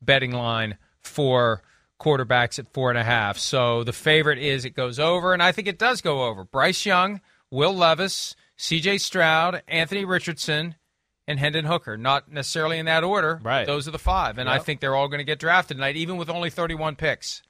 [0.00, 1.62] betting line for
[2.04, 3.38] quarterbacks at four and a half.
[3.38, 6.44] So the favorite is it goes over, and I think it does go over.
[6.44, 8.98] Bryce Young, Will Levis, C.J.
[8.98, 10.74] Stroud, Anthony Richardson,
[11.26, 11.96] and Hendon Hooker.
[11.96, 13.40] Not necessarily in that order.
[13.42, 13.66] Right.
[13.66, 14.60] Those are the five, and yep.
[14.60, 17.42] I think they're all going to get drafted tonight, even with only 31 picks.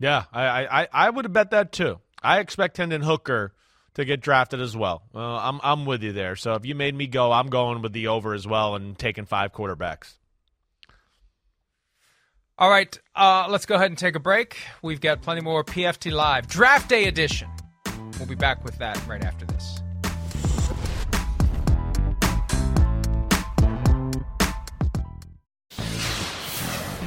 [0.00, 2.00] Yeah, I I, I would have bet that too.
[2.20, 3.54] I expect Hendon Hooker
[3.94, 5.02] to get drafted as well.
[5.14, 6.34] Uh, I'm I'm with you there.
[6.34, 9.24] So if you made me go, I'm going with the over as well and taking
[9.24, 10.14] five quarterbacks.
[12.56, 14.56] All right, uh, let's go ahead and take a break.
[14.80, 17.48] We've got plenty more PFT Live Draft Day edition.
[18.16, 19.80] We'll be back with that right after this.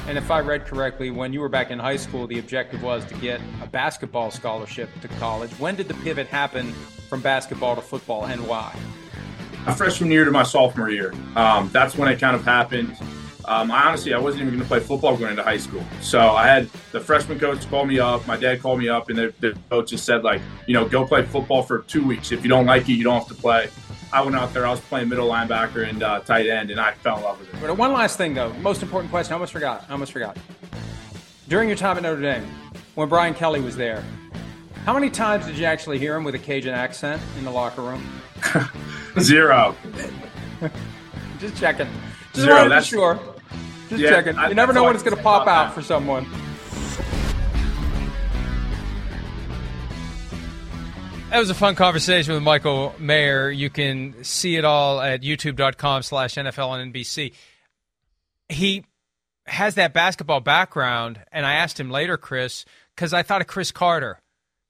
[0.06, 3.06] And if I read correctly, when you were back in high school, the objective was
[3.06, 5.52] to get a basketball scholarship to college.
[5.52, 6.74] When did the pivot happen
[7.08, 8.78] from basketball to football and why?
[9.66, 11.14] My freshman year to my sophomore year.
[11.38, 12.98] Um, that's when it kind of happened.
[13.48, 15.84] Um, I honestly, I wasn't even going to play football going into high school.
[16.02, 18.28] So I had the freshman coach call me up.
[18.28, 21.06] My dad called me up, and the, the coach just said, like, you know, go
[21.08, 22.34] play football for two weeks.
[22.34, 23.70] If you don't like it, you don't have to play.
[24.12, 24.66] I went out there.
[24.66, 27.54] I was playing middle linebacker and uh, tight end, and I fell in love with
[27.54, 27.62] it.
[27.62, 29.32] But one last thing, though, most important question.
[29.32, 29.86] I almost forgot.
[29.88, 30.38] I almost forgot.
[31.48, 32.46] During your time at Notre Dame,
[32.96, 34.04] when Brian Kelly was there,
[34.84, 37.82] how many times did you actually hear him with a Cajun accent in the locker
[37.82, 38.06] room?
[39.20, 39.76] Zero.
[41.40, 41.88] Just checking.
[42.34, 42.68] Just Zero.
[42.68, 43.20] That's sure.
[43.90, 44.38] Just yeah, checking.
[44.50, 45.74] You never know when it's going to pop out that.
[45.74, 46.26] for someone.
[51.30, 53.50] That was a fun conversation with Michael Mayer.
[53.50, 57.34] You can see it all at youtube.com slash NFL on NBC.
[58.48, 58.86] He
[59.46, 62.64] has that basketball background, and I asked him later, Chris,
[62.96, 64.20] because I thought of Cris Carter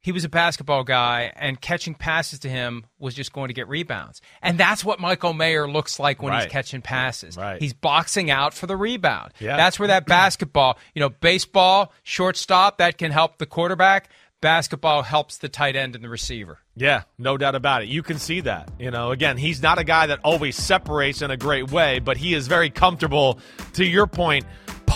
[0.07, 3.67] he was a basketball guy, and catching passes to him was just going to get
[3.67, 4.21] rebounds.
[4.41, 6.43] And that's what Michael Mayer looks like when right.
[6.43, 7.35] he's catching passes.
[7.35, 7.61] Right.
[7.61, 9.33] He's boxing out for the rebound.
[9.37, 9.57] Yeah.
[9.57, 14.07] That's where that basketball, you know, baseball, shortstop, that can help the quarterback.
[14.39, 16.59] Basketball helps the tight end and the receiver.
[16.73, 17.89] Yeah, no doubt about it.
[17.89, 18.71] You can see that.
[18.79, 22.15] You know, again, he's not a guy that always separates in a great way, but
[22.15, 23.39] he is very comfortable,
[23.73, 24.45] to your point,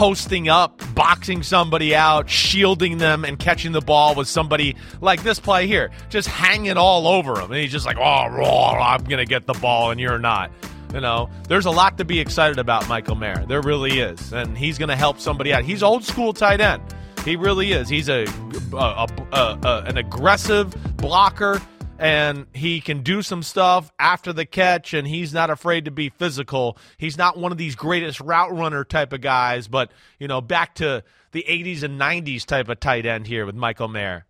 [0.02, 5.40] posting up, boxing somebody out, shielding them, and catching the ball with somebody like this
[5.40, 7.52] play here, just hanging all over him.
[7.52, 10.50] And he's just like, oh, I'm going to get the ball, and you're not.
[10.92, 13.46] You know, there's a lot to be excited about Michael Mayer.
[13.48, 14.34] There really is.
[14.34, 15.66] And he's going to help somebody out.
[15.66, 16.82] He's old school tight end.
[17.24, 17.88] He really is.
[17.88, 18.26] He's a,
[18.74, 21.62] a, a, a an aggressive blocker
[22.02, 26.10] and he can do some stuff after the catch and he's not afraid to be
[26.10, 26.76] physical.
[26.98, 30.74] He's not one of these greatest route runner type of guys, but you know, back
[30.76, 34.26] to the 80s and 90s type of tight end here with Michael Mayer.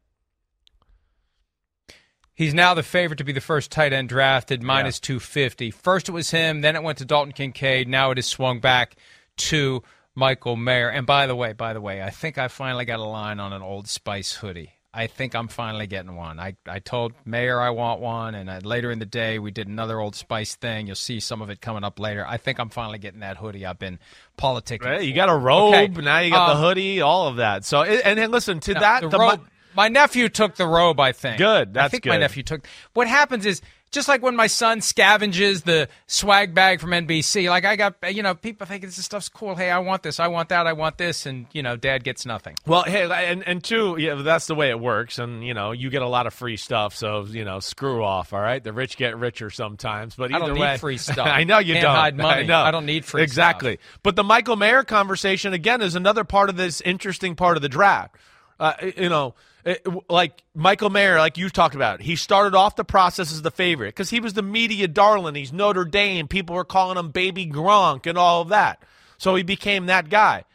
[2.33, 5.71] He's now the favorite to be the first tight end drafted, minus 250.
[5.71, 7.87] First it was him, then it went to Dalton Kincaid.
[7.87, 8.97] Now it has swung back
[9.37, 9.81] to
[10.13, 10.89] Michael Mayer.
[10.89, 13.53] And by the way, by the way, I think I finally got a line on
[13.53, 14.73] an Old Spice hoodie.
[14.93, 16.37] I think I'm finally getting one.
[16.37, 19.67] I, I told Mayer I want one, and I, later in the day we did
[19.69, 20.87] another Old Spice thing.
[20.87, 22.25] You'll see some of it coming up later.
[22.27, 23.65] I think I'm finally getting that hoodie.
[23.65, 23.99] I've been
[24.37, 24.83] politicking.
[24.83, 26.01] Right, you got a robe, Okay.
[26.01, 27.63] now you got Um, the hoodie, all of that.
[27.63, 29.01] So, and, and listen to no, that.
[29.03, 29.39] the the robe.
[29.39, 30.99] mi- my nephew took the robe.
[30.99, 31.37] I think.
[31.37, 32.67] Good, That's I think my nephew took.
[32.93, 37.49] What happens is just like when my son scavenges the swag bag from NBC.
[37.49, 39.55] Like I got, you know, people think this stuff's cool.
[39.55, 40.19] Hey, I want this.
[40.19, 40.65] I want that.
[40.65, 41.25] I want this.
[41.25, 42.55] And you know, Dad gets nothing.
[42.65, 45.89] Well, hey, and and two, yeah, that's the way it works, and you know, you
[45.89, 48.33] get a lot of free stuff, so you know, screw off.
[48.33, 51.27] All right, the rich get richer sometimes, but I don't either need way, free stuff.
[51.27, 52.43] I know you Can't don't hide money.
[52.43, 52.61] I, know.
[52.61, 53.29] I don't need free stuff.
[53.29, 53.79] exactly.
[54.03, 57.69] But the Michael Mayer conversation again is another part of this interesting part of the
[57.69, 58.15] draft.
[58.59, 59.33] Uh, you know,
[59.65, 63.51] it- like Michael Mayer, like you talked about, he started off the process as the
[63.51, 65.35] favorite because he was the media darling.
[65.35, 66.27] He's Notre Dame.
[66.27, 68.83] People were calling him Baby Gronk and all of that.
[69.17, 70.45] So he became that guy.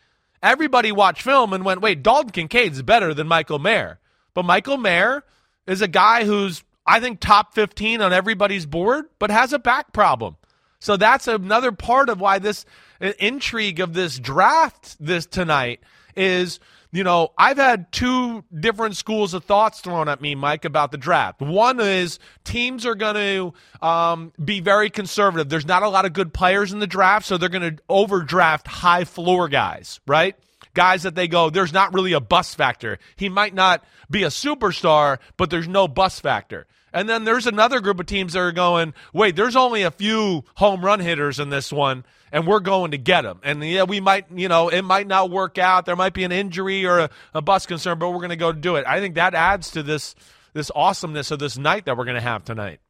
[0.43, 3.99] Everybody watched film and went, wait, Dalton Kincaid's better than Michael Mayer.
[4.35, 5.25] But Michael Mayer
[5.67, 9.93] is a guy who's, I think, top 15 on everybody's board, but has a back
[9.93, 10.37] problem.
[10.79, 12.65] So that's another part of why this
[13.01, 15.81] uh, intrigue of this draft this tonight
[16.17, 16.61] is,
[16.97, 20.97] you know, I've had two different schools of thoughts thrown at me, Mike, about the
[20.97, 21.43] draft.
[21.43, 25.51] One is teams are going to um, be very conservative.
[25.51, 28.67] There's not a lot of good players in the draft, so they're going to overdraft
[28.67, 30.37] high floor guys, right?
[30.73, 32.99] Guys that they go, there's not really a bust factor.
[33.17, 36.67] He might not be a superstar, but there's no bust factor.
[36.97, 40.45] And then there's another group of teams that are going, wait, there's only a few
[40.55, 43.39] home run hitters in this one, and we're going to get them.
[43.45, 45.85] And yeah, we might, you know, it might not work out.
[45.85, 48.51] There might be an injury or a, a bus concern, but we're going to go
[48.51, 48.87] do it.
[48.87, 50.15] I think that adds to this
[50.55, 52.81] this awesomeness of this night that we're going to have tonight.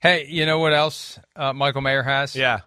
[0.00, 2.34] Hey, you know what else uh, Michael Mayer has?
[2.34, 2.60] Yeah,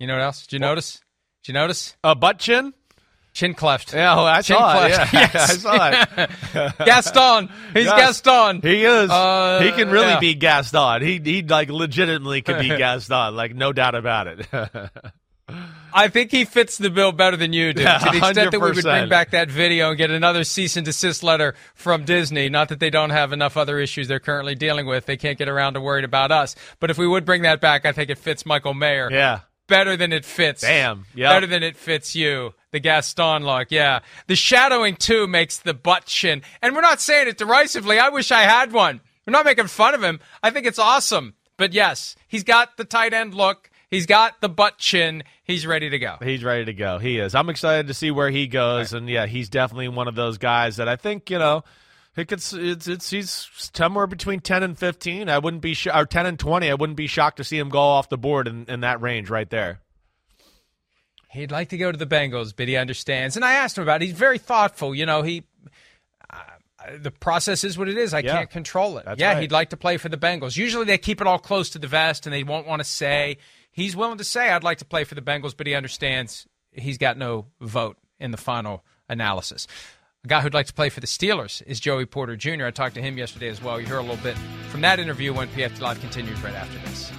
[0.00, 0.42] You know what else?
[0.42, 1.00] Did you notice?
[1.44, 1.96] Did you notice?
[2.02, 2.74] a butt chin.
[3.40, 3.94] Chin cleft.
[3.94, 4.90] Yeah, well, I Chin saw it.
[4.90, 5.34] Yeah, Yes.
[5.34, 5.90] I saw
[6.58, 6.72] it.
[6.84, 7.48] Gaston.
[7.72, 8.20] He's Yes.
[8.20, 8.60] Gaston.
[8.60, 9.10] He is.
[9.10, 10.20] Uh, he can really yeah.
[10.20, 11.00] be Gaston.
[11.00, 13.34] He he like legitimately could be Gaston.
[13.34, 14.46] Like no doubt about it.
[15.92, 17.82] I think he fits the bill better than you do.
[17.82, 20.76] Yeah, to the extent that we would bring back that video and get another cease
[20.76, 22.50] and desist letter from Disney.
[22.50, 25.06] Not that they don't have enough other issues they're currently dealing with.
[25.06, 26.54] They can't get around to worried about us.
[26.78, 29.40] But if we would bring that back, I think it fits Michael Mayer yeah.
[29.70, 30.60] Better than it fits.
[30.60, 31.06] Damn.
[31.14, 31.30] Yep.
[31.30, 32.52] Better than it fits you.
[32.72, 34.00] The Gaston look, yeah.
[34.26, 36.42] The shadowing too makes the butt chin.
[36.60, 37.98] And we're not saying it derisively.
[37.98, 39.00] I wish I had one.
[39.26, 40.20] We're not making fun of him.
[40.42, 41.34] I think it's awesome.
[41.56, 43.70] But yes, he's got the tight end look.
[43.90, 45.24] He's got the butt chin.
[45.42, 46.16] He's ready to go.
[46.22, 46.98] He's ready to go.
[46.98, 47.34] He is.
[47.34, 50.76] I'm excited to see where he goes, and yeah, he's definitely one of those guys
[50.76, 51.64] that I think you know.
[52.20, 55.28] It could, it's, it's he's somewhere between ten and fifteen.
[55.28, 56.70] I wouldn't be sh- or ten and twenty.
[56.70, 59.30] I wouldn't be shocked to see him go off the board in, in that range
[59.30, 59.80] right there.
[61.30, 63.36] He'd like to go to the Bengals, but he understands.
[63.36, 64.06] And I asked him about it.
[64.06, 64.94] He's very thoughtful.
[64.94, 65.44] You know, he
[66.28, 66.36] uh,
[66.98, 68.12] the process is what it is.
[68.12, 68.36] I Yeah.
[68.38, 69.06] can't control it.
[69.16, 69.40] Yeah, right.
[69.42, 70.56] he'd like to play for the Bengals.
[70.56, 73.36] Usually they keep it all close to the vest and they won't want to say.
[73.70, 76.98] He's willing to say, I'd like to play for the Bengals, but he understands he's
[76.98, 79.66] got no vote in the final analysis.
[80.22, 82.66] A guy who'd like to play for the Steelers is Joey Porter Jr.
[82.66, 83.80] I talked to him yesterday as well.
[83.80, 84.36] You hear a little bit
[84.68, 87.10] from that interview when PFT Live continues right after this.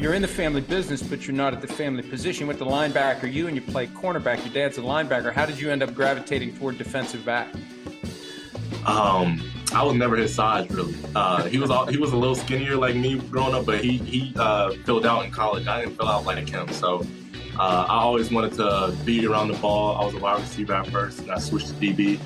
[0.00, 2.42] You're in the family business, but you're not at the family position.
[2.42, 4.44] You went to linebacker, you and you play cornerback.
[4.44, 5.32] Your dad's a linebacker.
[5.32, 7.48] How did you end up gravitating toward defensive back?
[8.86, 9.42] Um,
[9.74, 10.94] I was never his size really.
[11.14, 13.98] Uh, he was all, he was a little skinnier like me growing up, but he
[13.98, 15.66] he uh, filled out in college.
[15.66, 17.04] I didn't fill out like him, so
[17.58, 19.96] uh, I always wanted to be around the ball.
[19.96, 22.20] I was a wide receiver at first, and I switched to DB,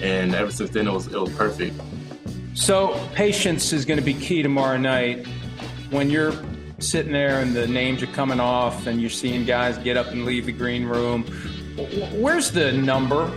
[0.00, 1.80] and ever since then it was it was perfect.
[2.54, 5.26] So patience is going to be key tomorrow night.
[5.90, 6.34] When you're
[6.78, 10.24] sitting there and the names are coming off and you're seeing guys get up and
[10.24, 11.24] leave the green room,
[12.12, 13.32] where's the number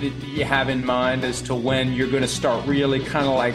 [0.00, 3.34] that you have in mind as to when you're going to start really kind of
[3.34, 3.54] like,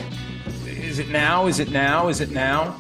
[0.66, 1.48] is it now?
[1.48, 2.08] Is it now?
[2.08, 2.78] Is it now?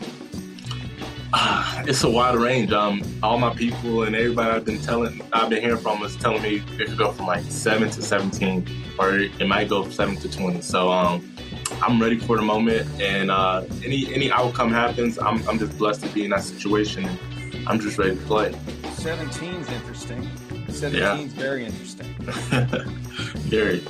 [1.84, 2.72] It's a wide range.
[2.72, 6.44] Um, all my people and everybody I've been telling, I've been hearing from is telling
[6.44, 8.68] me it could go from like seven to seventeen,
[9.00, 10.62] or it might go from seven to twenty.
[10.62, 11.34] So um,
[11.82, 16.02] I'm ready for the moment, and uh, any any outcome happens, I'm I'm just blessed
[16.04, 17.06] to be in that situation.
[17.06, 18.52] And I'm just ready to play.
[18.52, 20.30] 17's interesting.
[20.68, 21.26] 17's Yeah.
[21.42, 22.14] very interesting.
[23.52, 23.82] Very.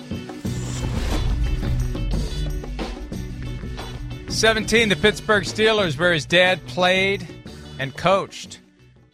[4.30, 7.28] 17, the Pittsburgh Steelers, where his dad played
[7.78, 8.60] and coached.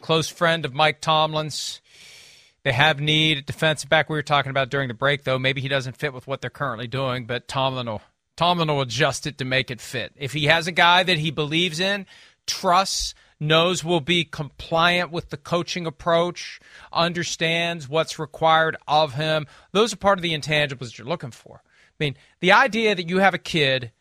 [0.00, 1.82] close friend of Mike Tomlin's.
[2.62, 4.08] They have need at defensive back.
[4.08, 5.38] We were talking about during the break, though.
[5.38, 8.00] Maybe he doesn't fit with what they're currently doing, but Tomlin will
[8.36, 10.12] Tomlin will adjust it to make it fit.
[10.16, 12.06] If he has a guy that he believes in,
[12.46, 16.60] trusts, knows will be compliant with the coaching approach,
[16.92, 21.62] understands what's required of him, those are part of the intangibles you're looking for.
[21.64, 23.92] I mean, the idea that you have a kid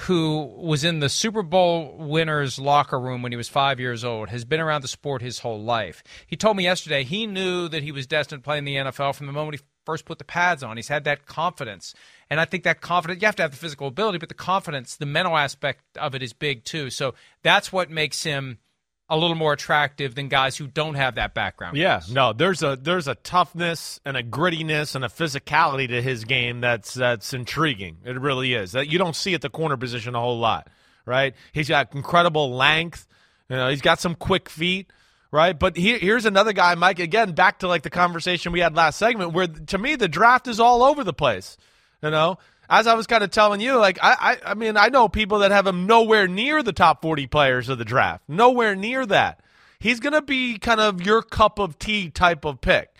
[0.00, 4.28] who was in the Super Bowl winner's locker room when he was five years old,
[4.28, 6.04] has been around the sport his whole life.
[6.26, 9.14] He told me yesterday he knew that he was destined to play in the NFL
[9.14, 10.76] from the moment he first put the pads on.
[10.76, 11.94] He's had that confidence.
[12.28, 14.96] And I think that confidence, you have to have the physical ability, but the confidence,
[14.96, 16.90] the mental aspect of it is big too.
[16.90, 18.58] So that's what makes him
[19.08, 21.76] a little more attractive than guys who don't have that background.
[21.76, 26.24] Yeah, no, there's a there's a toughness and a grittiness and a physicality to his
[26.24, 27.98] game that's that's intriguing.
[28.04, 28.72] It really is.
[28.72, 30.68] That you don't see at the corner position a whole lot,
[31.04, 31.34] right?
[31.52, 33.06] He's got incredible length.
[33.48, 34.92] You know, he's got some quick feet,
[35.30, 35.56] right?
[35.56, 36.98] But he, here's another guy, Mike.
[36.98, 40.48] Again, back to like the conversation we had last segment, where to me the draft
[40.48, 41.56] is all over the place.
[42.02, 44.88] You know, as I was kind of telling you, like I, I, I mean, I
[44.88, 48.74] know people that have him nowhere near the top forty players of the draft, nowhere
[48.74, 49.40] near that.
[49.78, 52.94] He's going to be kind of your cup of tea type of pick.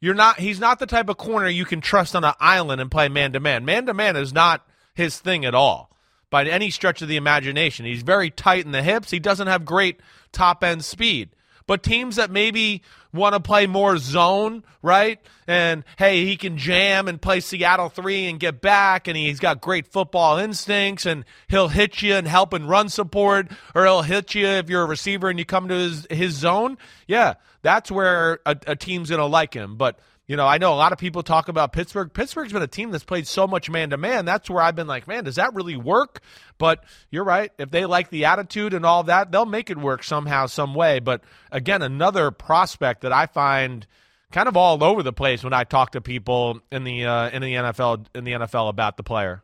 [0.00, 0.40] You're not.
[0.40, 3.32] He's not the type of corner you can trust on an island and play man
[3.32, 3.64] to man.
[3.64, 5.90] Man to man is not his thing at all
[6.30, 7.86] by any stretch of the imagination.
[7.86, 9.10] He's very tight in the hips.
[9.10, 10.00] He doesn't have great
[10.32, 11.30] top end speed.
[11.66, 15.18] But teams that maybe want to play more zone, right?
[15.46, 19.60] And hey, he can jam and play Seattle three and get back, and he's got
[19.60, 24.34] great football instincts, and he'll hit you and help and run support, or he'll hit
[24.34, 26.78] you if you're a receiver and you come to his, his zone.
[27.08, 29.76] Yeah, that's where a, a team's going to like him.
[29.76, 32.12] But you know, I know a lot of people talk about Pittsburgh.
[32.12, 34.24] Pittsburgh's been a team that's played so much man to man.
[34.24, 36.20] That's where I've been like, man, does that really work?
[36.58, 37.52] But you're right.
[37.58, 40.98] If they like the attitude and all that, they'll make it work somehow, some way.
[40.98, 43.86] But again, another prospect that I find
[44.32, 47.42] kind of all over the place when I talk to people in the uh, in
[47.42, 49.42] the NFL in the NFL about the player.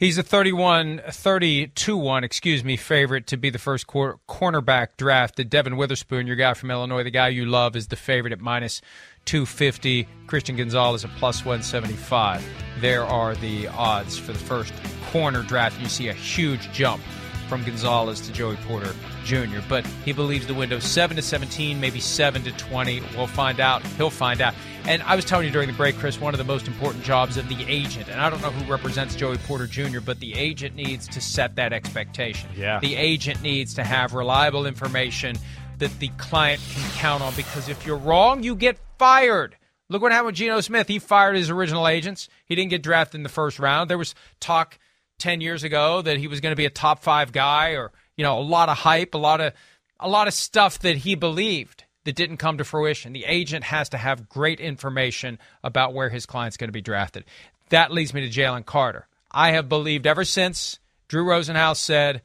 [0.00, 5.50] He's a 31, 32 1, excuse me, favorite to be the first cor- cornerback drafted.
[5.50, 8.80] Devon Witherspoon, your guy from Illinois, the guy you love, is the favorite at minus
[9.26, 10.08] 250.
[10.26, 12.42] Christian Gonzalez at plus 175.
[12.78, 14.72] There are the odds for the first
[15.12, 15.78] corner draft.
[15.78, 17.02] You see a huge jump
[17.50, 19.58] from Gonzalez to Joey Porter Jr.
[19.68, 23.02] But he believes the window 7 to 17, maybe 7 to 20.
[23.16, 23.84] We'll find out.
[23.98, 24.54] He'll find out.
[24.84, 27.36] And I was telling you during the break, Chris, one of the most important jobs
[27.36, 30.76] of the agent, and I don't know who represents Joey Porter Jr., but the agent
[30.76, 32.48] needs to set that expectation.
[32.56, 32.78] Yeah.
[32.78, 35.36] The agent needs to have reliable information
[35.78, 39.56] that the client can count on because if you're wrong, you get fired.
[39.88, 40.86] Look what happened with Geno Smith.
[40.86, 42.28] He fired his original agents.
[42.44, 43.90] He didn't get drafted in the first round.
[43.90, 44.78] There was talk
[45.20, 48.24] 10 years ago that he was going to be a top 5 guy or, you
[48.24, 49.52] know, a lot of hype, a lot of
[50.00, 53.12] a lot of stuff that he believed that didn't come to fruition.
[53.12, 57.24] The agent has to have great information about where his client's going to be drafted.
[57.68, 59.06] That leads me to Jalen Carter.
[59.30, 60.78] I have believed ever since
[61.08, 62.22] Drew Rosenhaus said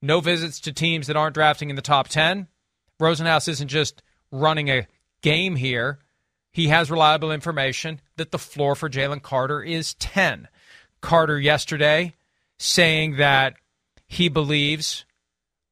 [0.00, 2.46] no visits to teams that aren't drafting in the top 10.
[3.00, 4.86] Rosenhaus isn't just running a
[5.20, 5.98] game here.
[6.52, 10.48] He has reliable information that the floor for Jalen Carter is 10.
[11.02, 12.14] Carter yesterday
[12.58, 13.54] saying that
[14.06, 15.04] he believes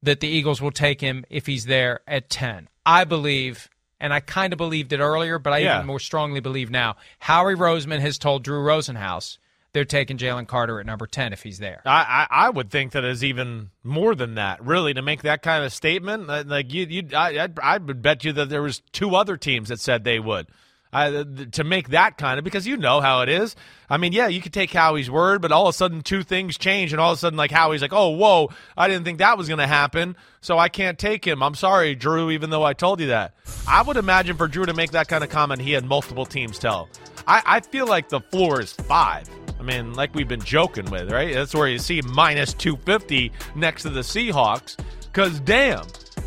[0.01, 2.69] that the Eagles will take him if he's there at 10.
[2.85, 3.69] I believe,
[3.99, 5.75] and I kind of believed it earlier, but I Yeah.
[5.77, 6.95] even more strongly believe now.
[7.19, 9.37] Howie Roseman has told Drew Rosenhaus
[9.73, 11.81] they're taking Jalen Carter at number 10 if he's there.
[11.85, 14.63] I, I, I would think that is even more than that.
[14.63, 18.23] Really, to make that kind of statement, like you, you, I, I'd, I would bet
[18.23, 20.47] you that there was two other teams that said they would.
[20.93, 23.55] I, to make that kind of because you know how it is.
[23.89, 26.57] I mean, yeah, you could take Howie's word, but all of a sudden two things
[26.57, 29.37] change, and all of a sudden, like Howie's like, "Oh, whoa, I didn't think that
[29.37, 32.73] was going to happen, so I can't take him." I'm sorry, Drew, even though I
[32.73, 33.33] told you that.
[33.67, 36.57] I would imagine for Drew to make that kind of comment, he had multiple teams
[36.59, 36.89] tell.
[37.27, 39.29] I, I feel like the floor is five.
[39.59, 41.33] I mean, like we've been joking with, right?
[41.33, 44.77] That's where you see minus 250 next to the Seahawks.
[45.01, 45.85] Because, damn,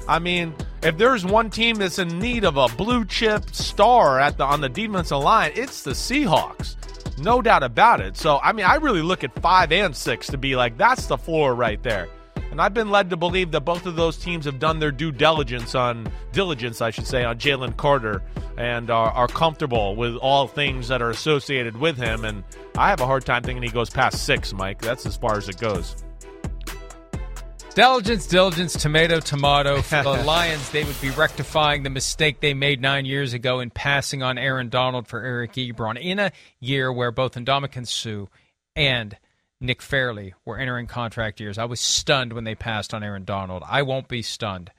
[0.08, 4.38] I mean, if there's one team that's in need of a blue chip star at
[4.38, 6.76] the on the defensive line, it's the Seahawks.
[7.18, 8.16] No doubt about it.
[8.16, 11.18] So, I mean, I really look at five and six to be like, that's the
[11.18, 12.08] floor right there.
[12.50, 15.12] And I've been led to believe that both of those teams have done their due
[15.12, 18.22] diligence on diligence, I should say, on Jalen Carter
[18.56, 22.24] and are, are comfortable with all things that are associated with him.
[22.24, 22.44] And
[22.76, 24.80] I have a hard time thinking he goes past six, Mike.
[24.80, 26.04] That's as far as it goes.
[27.78, 29.80] Diligence, diligence, tomato, tomato.
[29.82, 33.70] For the Lions, they would be rectifying the mistake they made nine years ago in
[33.70, 38.26] passing on Aaron Donald for Eric Ebron in a year where both Ndamukong Suh
[38.74, 39.16] and
[39.60, 41.56] Nick Fairley were entering contract years.
[41.56, 43.62] I was stunned when they passed on Aaron Donald.
[43.64, 44.72] I won't be stunned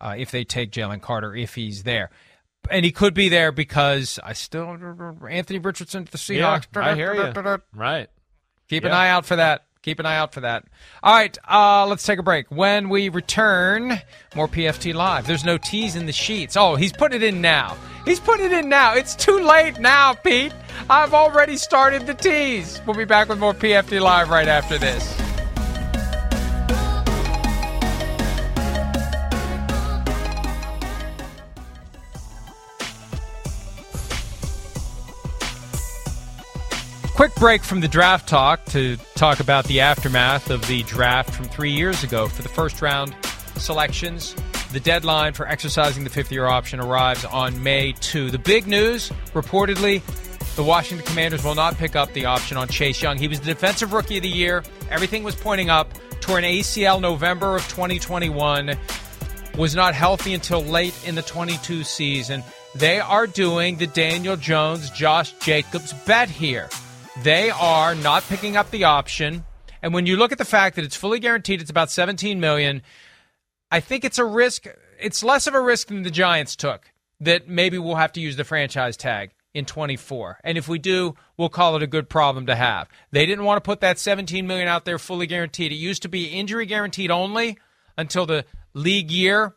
[0.00, 2.10] uh, if they take Jalen Carter if he's there.
[2.68, 4.76] And he could be there because I still
[5.30, 6.66] Anthony Richardson to the Seahawks.
[6.74, 7.62] Yeah, I hear you.
[7.72, 8.08] Right.
[8.68, 9.64] Keep an eye out for that.
[9.82, 10.64] Keep an eye out for that.
[11.02, 12.46] All right, uh, let's take a break.
[12.50, 14.00] When we return,
[14.36, 15.26] more PFT Live.
[15.26, 16.56] There's no T's in the sheets.
[16.56, 17.76] Oh, he's putting it in now.
[18.04, 18.94] He's putting it in now.
[18.94, 20.54] It's too late now, Pete.
[20.88, 22.80] I've already started the T's.
[22.86, 25.31] We'll be back with more PFT Live right after this.
[37.22, 41.44] Quick break from the draft talk to talk about the aftermath of the draft from
[41.44, 43.14] three years ago for the first round
[43.54, 44.34] selections.
[44.72, 48.32] The deadline for exercising the fifth year option arrives on May 2.
[48.32, 50.02] The big news reportedly,
[50.56, 53.18] the Washington Commanders will not pick up the option on Chase Young.
[53.18, 54.64] He was the defensive rookie of the year.
[54.90, 55.92] Everything was pointing up.
[56.20, 58.76] Tore an ACL November of 2021
[59.56, 62.42] was not healthy until late in the 22 season.
[62.74, 66.68] They are doing the Daniel Jones, Josh Jacobs bet here.
[67.20, 69.44] They are not picking up the option.
[69.82, 72.82] And when you look at the fact that it's fully guaranteed, it's about 17 million.
[73.70, 74.66] I think it's a risk.
[74.98, 76.90] It's less of a risk than the Giants took.
[77.20, 80.40] That maybe we'll have to use the franchise tag in 24.
[80.42, 82.88] And if we do, we'll call it a good problem to have.
[83.10, 85.70] They didn't want to put that 17 million out there fully guaranteed.
[85.70, 87.58] It used to be injury guaranteed only
[87.98, 89.54] until the league year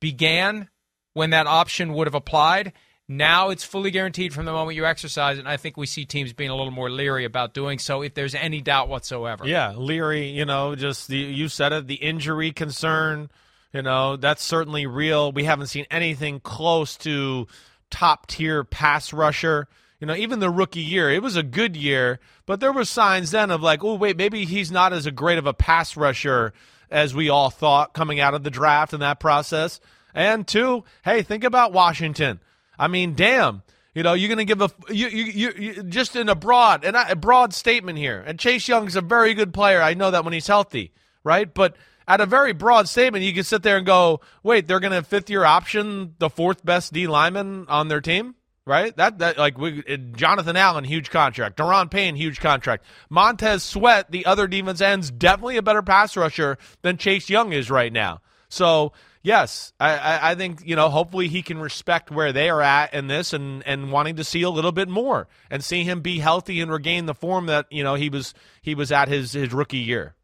[0.00, 0.70] began
[1.12, 2.72] when that option would have applied.
[3.06, 5.38] Now it's fully guaranteed from the moment you exercise.
[5.38, 8.14] And I think we see teams being a little more leery about doing so if
[8.14, 9.46] there's any doubt whatsoever.
[9.46, 13.30] Yeah, leery, you know, just the, you said it, the injury concern,
[13.72, 15.32] you know, that's certainly real.
[15.32, 17.46] We haven't seen anything close to
[17.90, 19.68] top tier pass rusher.
[20.00, 23.30] You know, even the rookie year, it was a good year, but there were signs
[23.30, 26.52] then of like, oh, wait, maybe he's not as great of a pass rusher
[26.90, 29.80] as we all thought coming out of the draft and that process.
[30.14, 32.40] And two, hey, think about Washington.
[32.78, 33.62] I mean, damn.
[33.94, 36.96] You know, you're going to give a you, you, you, just in a broad and
[36.96, 38.20] a broad statement here.
[38.26, 39.80] And Chase Young's a very good player.
[39.80, 41.52] I know that when he's healthy, right?
[41.52, 41.76] But
[42.08, 45.02] at a very broad statement, you can sit there and go, "Wait, they're going to
[45.04, 48.34] fifth year option the fourth best D lineman on their team."
[48.66, 48.96] Right?
[48.96, 49.82] That that like we,
[50.16, 51.58] Jonathan Allen, huge contract.
[51.58, 52.84] Daron Payne, huge contract.
[53.10, 57.70] Montez Sweat, the other defense ends, definitely a better pass rusher than Chase Young is
[57.70, 58.22] right now.
[58.48, 58.92] So
[59.24, 60.88] yes, I, I, I think you know.
[60.88, 64.42] Hopefully, he can respect where they are at in this, and and wanting to see
[64.42, 67.82] a little bit more and see him be healthy and regain the form that you
[67.82, 70.14] know he was he was at his his rookie year.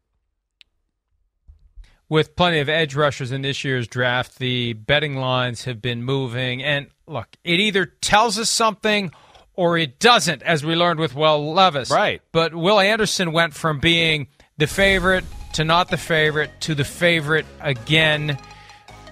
[2.07, 6.61] With plenty of edge rushers in this year's draft, the betting lines have been moving.
[6.61, 9.11] And look, it either tells us something
[9.53, 11.89] or it doesn't, as we learned with Will Levis.
[11.89, 12.21] Right.
[12.33, 14.27] But Will Anderson went from being
[14.57, 15.23] the favorite
[15.53, 18.37] to not the favorite to the favorite again.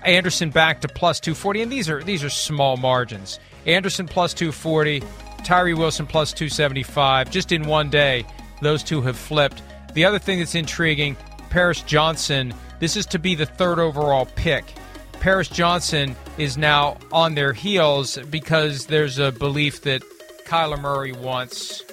[0.03, 3.39] Anderson back to plus 240, and these are these are small margins.
[3.65, 5.03] Anderson plus 240,
[5.43, 7.29] Tyree Wilson plus 275.
[7.31, 8.25] Just in one day,
[8.61, 9.61] those two have flipped.
[9.93, 11.17] The other thing that's intriguing,
[11.49, 12.53] Paris Johnson.
[12.79, 14.73] This is to be the third overall pick.
[15.19, 20.01] Paris Johnson is now on their heels because there's a belief that
[20.45, 21.83] Kyler Murray wants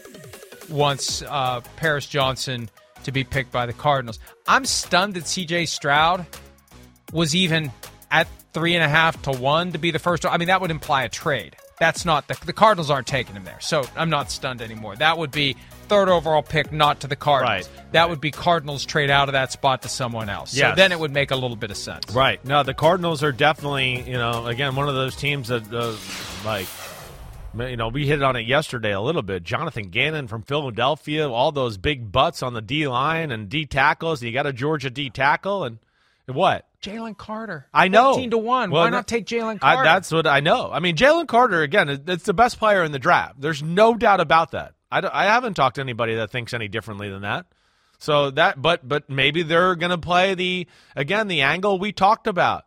[0.68, 2.70] wants uh, Paris Johnson
[3.04, 4.18] to be picked by the Cardinals.
[4.46, 5.66] I'm stunned that C.J.
[5.66, 6.26] Stroud
[7.12, 7.72] was even
[8.10, 10.24] at three and a half to one to be the first.
[10.24, 11.56] I mean, that would imply a trade.
[11.78, 14.96] That's not the the Cardinals aren't taking him there, so I'm not stunned anymore.
[14.96, 15.56] That would be
[15.88, 17.68] third overall pick, not to the Cardinals.
[17.68, 17.92] Right.
[17.92, 20.52] That would be Cardinals trade out of that spot to someone else.
[20.52, 22.10] So then it would make a little bit of sense.
[22.12, 22.42] Right.
[22.44, 25.94] No, the Cardinals are definitely, you know, again, one of those teams that, uh,
[26.44, 26.66] like,
[27.56, 29.42] you know, we hit on it yesterday a little bit.
[29.44, 34.22] Jonathan Gannon from Philadelphia, all those big butts on the D line and D tackles.
[34.22, 35.78] You got a Georgia D tackle, and
[36.26, 36.65] what?
[36.82, 37.66] Jalen Carter.
[37.72, 38.14] I know.
[38.14, 38.70] 15 to 1.
[38.70, 39.84] Well, Why not take Jalen I, Carter?
[39.84, 40.70] that's what I know.
[40.72, 41.88] I mean, Jalen Carter again.
[42.06, 43.40] It's the best player in the draft.
[43.40, 44.74] There's no doubt about that.
[44.90, 47.46] I, don't- I haven't talked to anybody that thinks any differently than that.
[47.98, 52.26] So that, but but maybe they're going to play the again the angle we talked
[52.26, 52.65] about.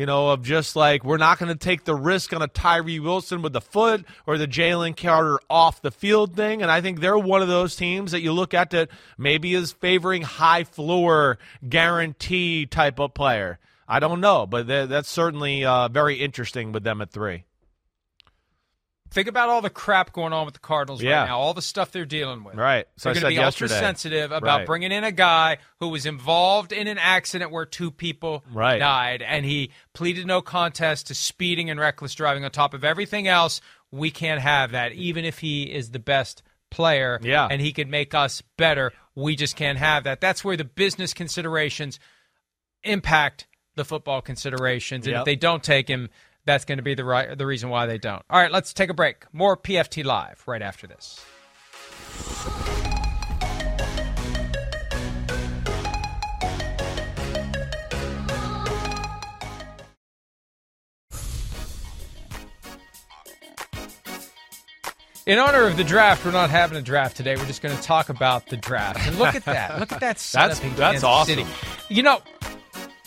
[0.00, 3.00] You know, of just like we're not going to take the risk on a Tyree
[3.00, 6.62] Wilson with the foot or the Jalen Carter off the field thing.
[6.62, 8.88] And I think they're one of those teams that you look at that
[9.18, 11.36] maybe is favoring high floor
[11.68, 13.58] guarantee type of player.
[13.86, 17.44] I don't know, but that's certainly uh, very interesting with them at three.
[19.10, 21.20] Think about all the crap going on with the Cardinals Yeah.
[21.22, 22.54] right now, all the stuff they're dealing with.
[22.54, 22.86] Right.
[22.96, 23.74] So they're going to be yesterday.
[23.74, 24.66] ultra sensitive about Right.
[24.66, 28.78] bringing in a guy who was involved in an accident where two people Right.
[28.78, 32.44] died, and he pleaded no contest to speeding and reckless driving.
[32.44, 34.92] On top of everything else, we can't have that.
[34.92, 37.48] Even if he is the best player, Yeah.
[37.50, 40.20] and he could make us better, we just can't have that.
[40.20, 41.98] That's where the business considerations
[42.84, 45.06] impact the football considerations.
[45.06, 45.20] And Yep.
[45.20, 46.10] if they don't take him,
[46.46, 48.22] that's going to be the right the reason why they don't.
[48.30, 49.24] All right, let's take a break.
[49.32, 51.20] More PFT Live right after this.
[65.26, 67.36] In honor of the draft, we're not having a draft today.
[67.36, 69.06] We're just going to talk about the draft.
[69.06, 69.78] And look at that.
[69.78, 71.36] Look at that setup That's- in that's awesome.
[71.36, 71.46] City.
[71.88, 72.20] You know,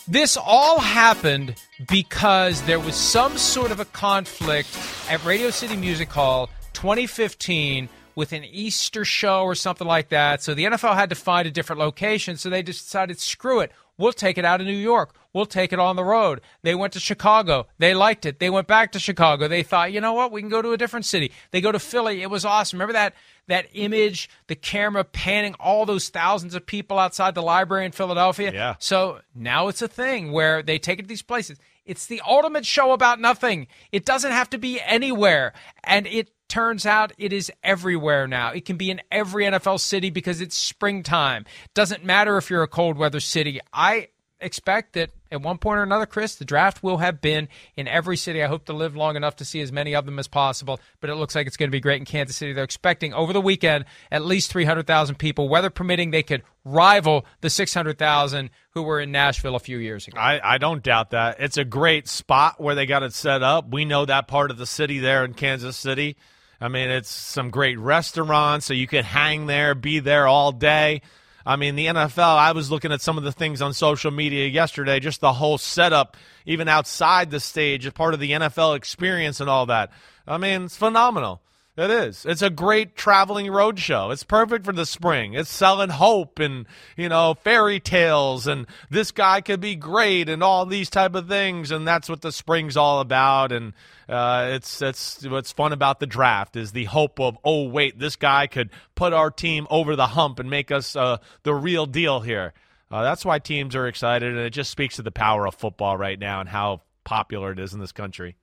[0.06, 1.56] this all happened
[1.88, 4.68] because there was some sort of a conflict
[5.08, 10.42] at Radio City Music Hall 2015 with an Easter show or something like that.
[10.42, 12.36] So the NFL had to find a different location.
[12.36, 13.72] So they decided, screw it.
[13.98, 15.14] We'll take it out of New York.
[15.34, 16.40] We'll take it on the road.
[16.62, 17.66] They went to Chicago.
[17.78, 18.38] They liked it.
[18.38, 19.48] They went back to Chicago.
[19.48, 20.30] They thought, you know what?
[20.32, 21.32] We can go to a different city.
[21.50, 22.22] They go to Philly.
[22.22, 22.78] It was awesome.
[22.78, 23.14] Remember that
[23.48, 28.52] that image, the camera panning all those thousands of people outside the library in Philadelphia?
[28.54, 28.74] Yeah.
[28.78, 31.58] So now it's a thing where they take it to these places.
[31.84, 33.66] It's the ultimate show about nothing.
[33.92, 35.52] It doesn't have to be anywhere.
[35.82, 38.50] And it turns out it is everywhere now.
[38.50, 41.44] It can be in every NFL city because it's springtime.
[41.74, 43.60] Doesn't matter if you're a cold weather city.
[43.72, 44.08] I
[44.40, 48.16] expect that at one point or another, Chris, the draft will have been in every
[48.16, 48.42] city.
[48.42, 51.10] I hope to live long enough to see as many of them as possible, but
[51.10, 52.52] it looks like it's going to be great in Kansas City.
[52.52, 55.48] They're expecting over the weekend at least 300,000 people.
[55.48, 60.18] Weather permitting, they could rival the 600,000 who were in Nashville a few years ago.
[60.18, 61.36] I, I don't doubt that.
[61.40, 63.68] It's a great spot where they got it set up.
[63.70, 66.16] We know that part of the city there in Kansas City.
[66.60, 71.02] I mean, it's some great restaurants, so you could hang there, be there all day.
[71.46, 74.46] I mean, the NFL, I was looking at some of the things on social media
[74.46, 76.16] yesterday, just the whole setup,
[76.46, 79.90] even outside the stage, as part of the NFL experience and all that.
[80.26, 81.42] I mean, it's phenomenal.
[81.76, 82.24] It is.
[82.24, 84.12] It's a great traveling road show.
[84.12, 85.34] It's perfect for the spring.
[85.34, 86.66] It's selling hope and,
[86.96, 91.26] you know, fairy tales and this guy could be great and all these type of
[91.26, 91.72] things.
[91.72, 93.50] And that's what the spring's all about.
[93.50, 93.72] And
[94.08, 98.14] uh, it's it's what's fun about the draft is the hope of, oh, wait, this
[98.14, 102.20] guy could put our team over the hump and make us uh, the real deal
[102.20, 102.52] here.
[102.88, 104.28] Uh, that's why teams are excited.
[104.28, 107.58] And it just speaks to the power of football right now and how popular it
[107.58, 108.36] is in this country.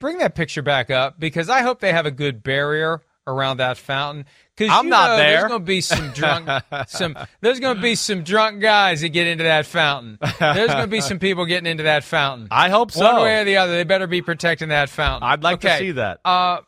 [0.00, 3.76] Bring that picture back up because I hope they have a good barrier around that
[3.76, 4.24] fountain.
[4.56, 5.38] Because I'm not there.
[5.38, 6.48] There's going to be some drunk,
[6.88, 7.16] some.
[7.40, 10.18] There's going to be some drunk guys that get into that fountain.
[10.40, 12.48] There's going to be some people getting into that fountain.
[12.50, 13.04] I hope so.
[13.04, 15.28] One way or the other, they better be protecting that fountain.
[15.28, 16.20] I'd like to see that.
[16.24, 16.62] Uh,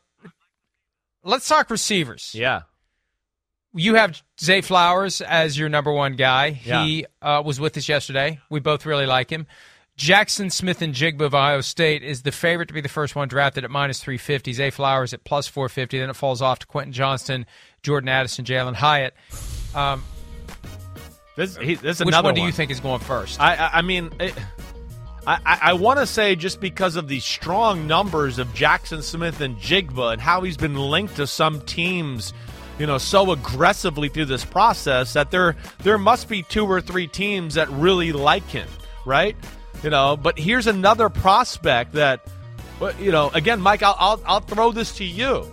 [1.25, 2.33] let's talk receivers.
[2.35, 2.63] Yeah.
[3.73, 6.61] You have Zay Flowers as your number one guy.
[6.65, 6.85] Yeah.
[6.85, 8.41] He uh, was with us yesterday.
[8.51, 9.47] We both really like him.
[10.01, 13.71] Jaxon Smith-Njigba of Ohio State is the favorite to be the first one drafted at
[13.71, 14.55] minus 350.
[14.55, 15.99] Zay Flowers at plus 450.
[15.99, 17.45] Then it falls off to Quentin Johnston,
[17.83, 19.13] Jordan Addison, Jalin Hyatt.
[19.75, 20.03] Um,
[21.37, 23.39] This, he, this is which another one do you think is going first?
[23.43, 24.33] I, I, I mean, it,
[25.27, 30.15] I, I, I want to say just because of the strong numbers of Jaxon Smith-Njigba
[30.15, 32.33] and how he's been linked to some teams,
[32.79, 37.07] you know, so aggressively through this process that there there must be two or three
[37.07, 38.69] teams that really like him,
[39.05, 39.37] right?
[39.83, 42.27] You know, but here's another prospect that,
[42.99, 45.47] you know, again, Mike, I'll, I'll I'll throw this to you.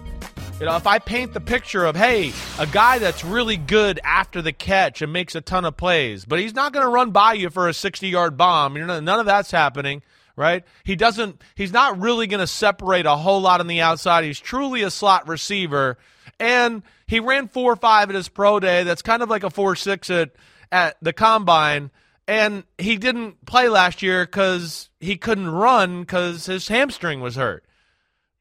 [0.59, 4.41] You know, if I paint the picture of, hey, a guy that's really good after
[4.41, 7.33] the catch and makes a ton of plays, but he's not going to run by
[7.33, 8.75] you for a 60 yard bomb.
[8.75, 10.01] You know, none of that's happening,
[10.35, 10.63] right?
[10.83, 14.23] He doesn't, he's not really going to separate a whole lot on the outside.
[14.23, 15.99] He's truly a slot receiver.
[16.39, 18.83] And he ran 4 5 at his pro day.
[18.83, 20.31] That's kind of like a 4 6 at,
[20.71, 21.91] at the combine.
[22.27, 27.63] And he didn't play last year because he couldn't run because his hamstring was hurt.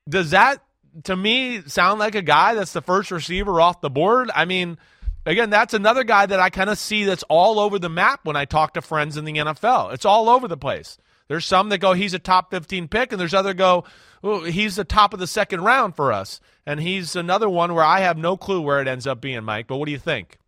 [0.09, 0.63] Does that
[1.05, 4.31] to me sound like a guy that's the first receiver off the board?
[4.35, 4.79] I mean,
[5.25, 8.37] again, that's another guy that I kind of see that's all over the map when
[8.37, 9.93] I talk to friends in the NFL.
[9.93, 10.99] It's all over the place.
[11.29, 13.85] There's some that go he's a top 15 pick, and there's other go
[14.23, 18.01] he's the top of the second round for us, and he's another one where I
[18.01, 19.67] have no clue where it ends up being, Mike.
[19.67, 20.39] But what do you think?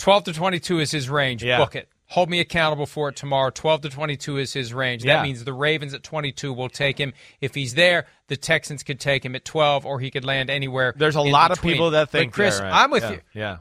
[0.00, 1.44] 12 to 22 is his range.
[1.44, 1.58] Yeah.
[1.58, 1.88] Book it.
[2.06, 3.50] Hold me accountable for it tomorrow.
[3.50, 5.04] 12 to 22 is his range.
[5.04, 5.16] Yeah.
[5.18, 7.12] That means the Ravens at 22 will take him.
[7.40, 10.92] If he's there, the Texans could take him at 12, or he could land anywhere.
[10.96, 11.72] There's a lot between.
[11.72, 12.82] of people that But think Chris, they're right.
[12.82, 13.20] I'm with Yeah, you.
[13.34, 13.56] Yeah.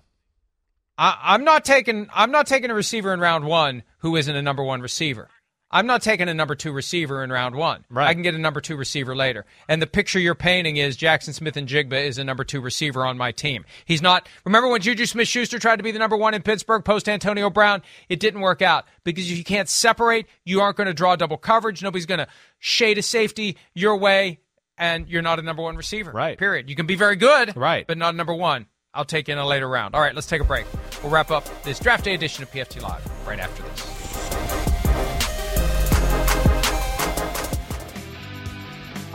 [0.97, 2.07] I, I'm not taking.
[2.13, 5.29] I'm not taking a receiver in round one who isn't a number one receiver.
[5.71, 7.85] I'm not taking a number two receiver in round one.
[7.89, 8.07] Right.
[8.07, 9.45] I can get a number two receiver later.
[9.67, 13.31] And the picture you're painting is Jaxon Smith-Njigba is a number two receiver on my
[13.31, 13.65] team.
[13.85, 14.27] He's not.
[14.45, 17.49] Remember when Juju Smith Schuster tried to be the number one in Pittsburgh post Antonio
[17.49, 17.83] Brown?
[18.07, 21.37] It didn't work out because if you can't separate, you aren't going to draw double
[21.37, 21.83] coverage.
[21.83, 24.39] Nobody's going to shade a safety your way,
[24.77, 26.11] and you're not a number one receiver.
[26.11, 26.37] Right.
[26.37, 26.69] Period.
[26.69, 27.55] You can be very good.
[27.55, 27.85] Right.
[27.85, 28.65] But not a number one.
[28.91, 29.93] I'll take in a later round.
[29.93, 30.65] All right, let's take a break.
[31.03, 33.98] We'll wrap up this draft day edition of PFT Live right after this.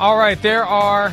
[0.04, 1.10] All right, there are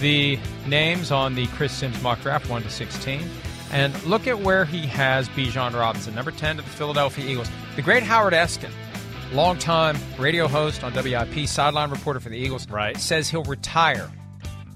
[0.00, 3.22] the names on the Chris Sims mock draft, 1 to 16.
[3.70, 7.48] And look at where he has Bijan Robinson, number 10 to the Philadelphia Eagles.
[7.76, 8.70] The great Howard Eskin,
[9.32, 12.96] longtime radio host on WIP, sideline reporter for the Eagles, Right.
[12.96, 14.10] says he'll retire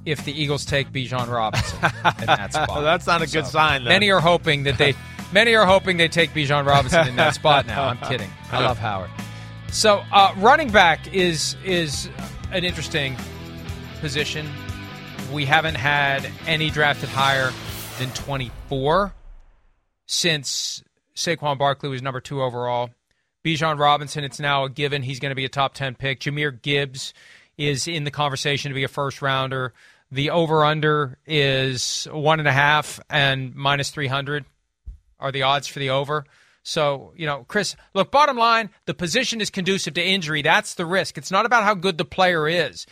[0.07, 1.79] if the Eagles take Bijan Robinson
[2.21, 2.81] in that spot.
[2.83, 3.89] That's not a good sign, then.
[3.89, 4.95] Many are hoping that they
[5.33, 7.89] many are hoping they take Bijan Robinson in that spot now.
[7.89, 8.31] I'm kidding.
[8.53, 9.11] I love Howard.
[9.73, 12.09] So uh, running back is is
[12.53, 13.17] an interesting
[14.01, 14.47] position.
[15.33, 17.51] We haven't had any drafted higher
[17.99, 19.15] than 24
[20.07, 20.83] since
[21.17, 22.91] Saquon Barkley was number two overall.
[23.43, 26.21] Bijan Robinson, it's now a given he's going to be a top 10 pick.
[26.21, 27.15] Jahmyr Gibbs
[27.57, 29.73] is in the conversation to be a first rounder.
[30.11, 34.45] The over under is one and a half and minus 300
[35.19, 36.27] are the odds for the over.
[36.63, 40.43] So, you know, Chris, look, bottom line, the position is conducive to injury.
[40.43, 41.19] That's the risk.
[41.19, 42.87] It's not about how good the player is.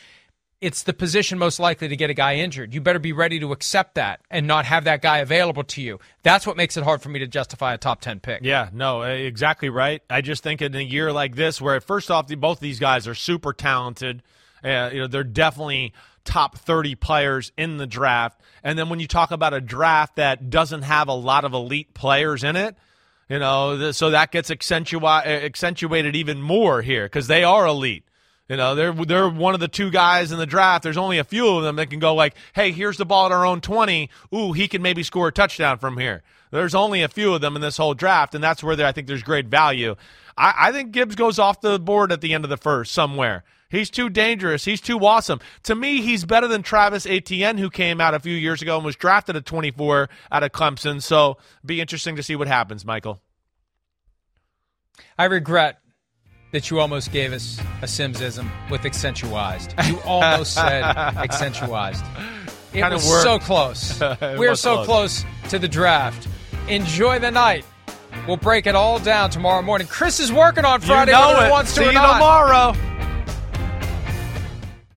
[0.61, 2.75] It's the position most likely to get a guy injured.
[2.75, 6.01] You better be ready to accept that and not have that guy available to you.
[6.23, 8.43] That's what makes it hard for me to justify a top 10 pick.
[8.43, 10.03] Yeah, no, exactly right.
[10.11, 13.09] I just think in a year like this, where first off, both of these guys
[13.09, 14.23] are super talented,
[14.63, 15.95] uh, you know, they're definitely
[16.25, 18.39] top 30 players in the draft.
[18.63, 21.95] And then when you talk about a draft that doesn't have a lot of elite
[21.95, 22.77] players in it,
[23.31, 28.05] you know, so that gets eh, accentuated even more here because they are elite.
[28.49, 30.83] You know, they're they're one of the two guys in the draft.
[30.83, 33.33] There's only a few of them that can go like, "Hey, here's the ball at
[33.33, 34.11] our own 20.
[34.35, 37.55] Ooh, he can maybe score a touchdown from here." There's only a few of them
[37.55, 39.95] in this whole draft, and that's where I think there's great value.
[40.37, 43.45] I, I think Gibbs goes off the board at the end of the first somewhere.
[43.71, 44.65] He's too dangerous.
[44.65, 45.41] He's too awesome.
[45.65, 48.85] To me, he's better than Travis Etienne, who came out a few years ago and
[48.85, 51.01] was drafted at 24 out of Clemson.
[51.03, 53.21] So, be interesting to see what happens, Michael.
[55.19, 55.79] I regret
[56.53, 59.73] that you almost gave us a Simsism with accentualized.
[59.89, 62.05] You almost said accentualized.
[62.73, 63.23] It Kinda was worked.
[63.25, 64.01] so close.
[64.39, 65.25] We're so close.
[65.25, 66.29] close to the draft.
[66.69, 67.65] Enjoy the night.
[68.29, 69.89] We'll break it all down tomorrow morning.
[69.89, 71.47] Chris is working on Friday you know whether it.
[71.47, 72.13] he wants to see or you not.
[72.13, 72.73] tomorrow.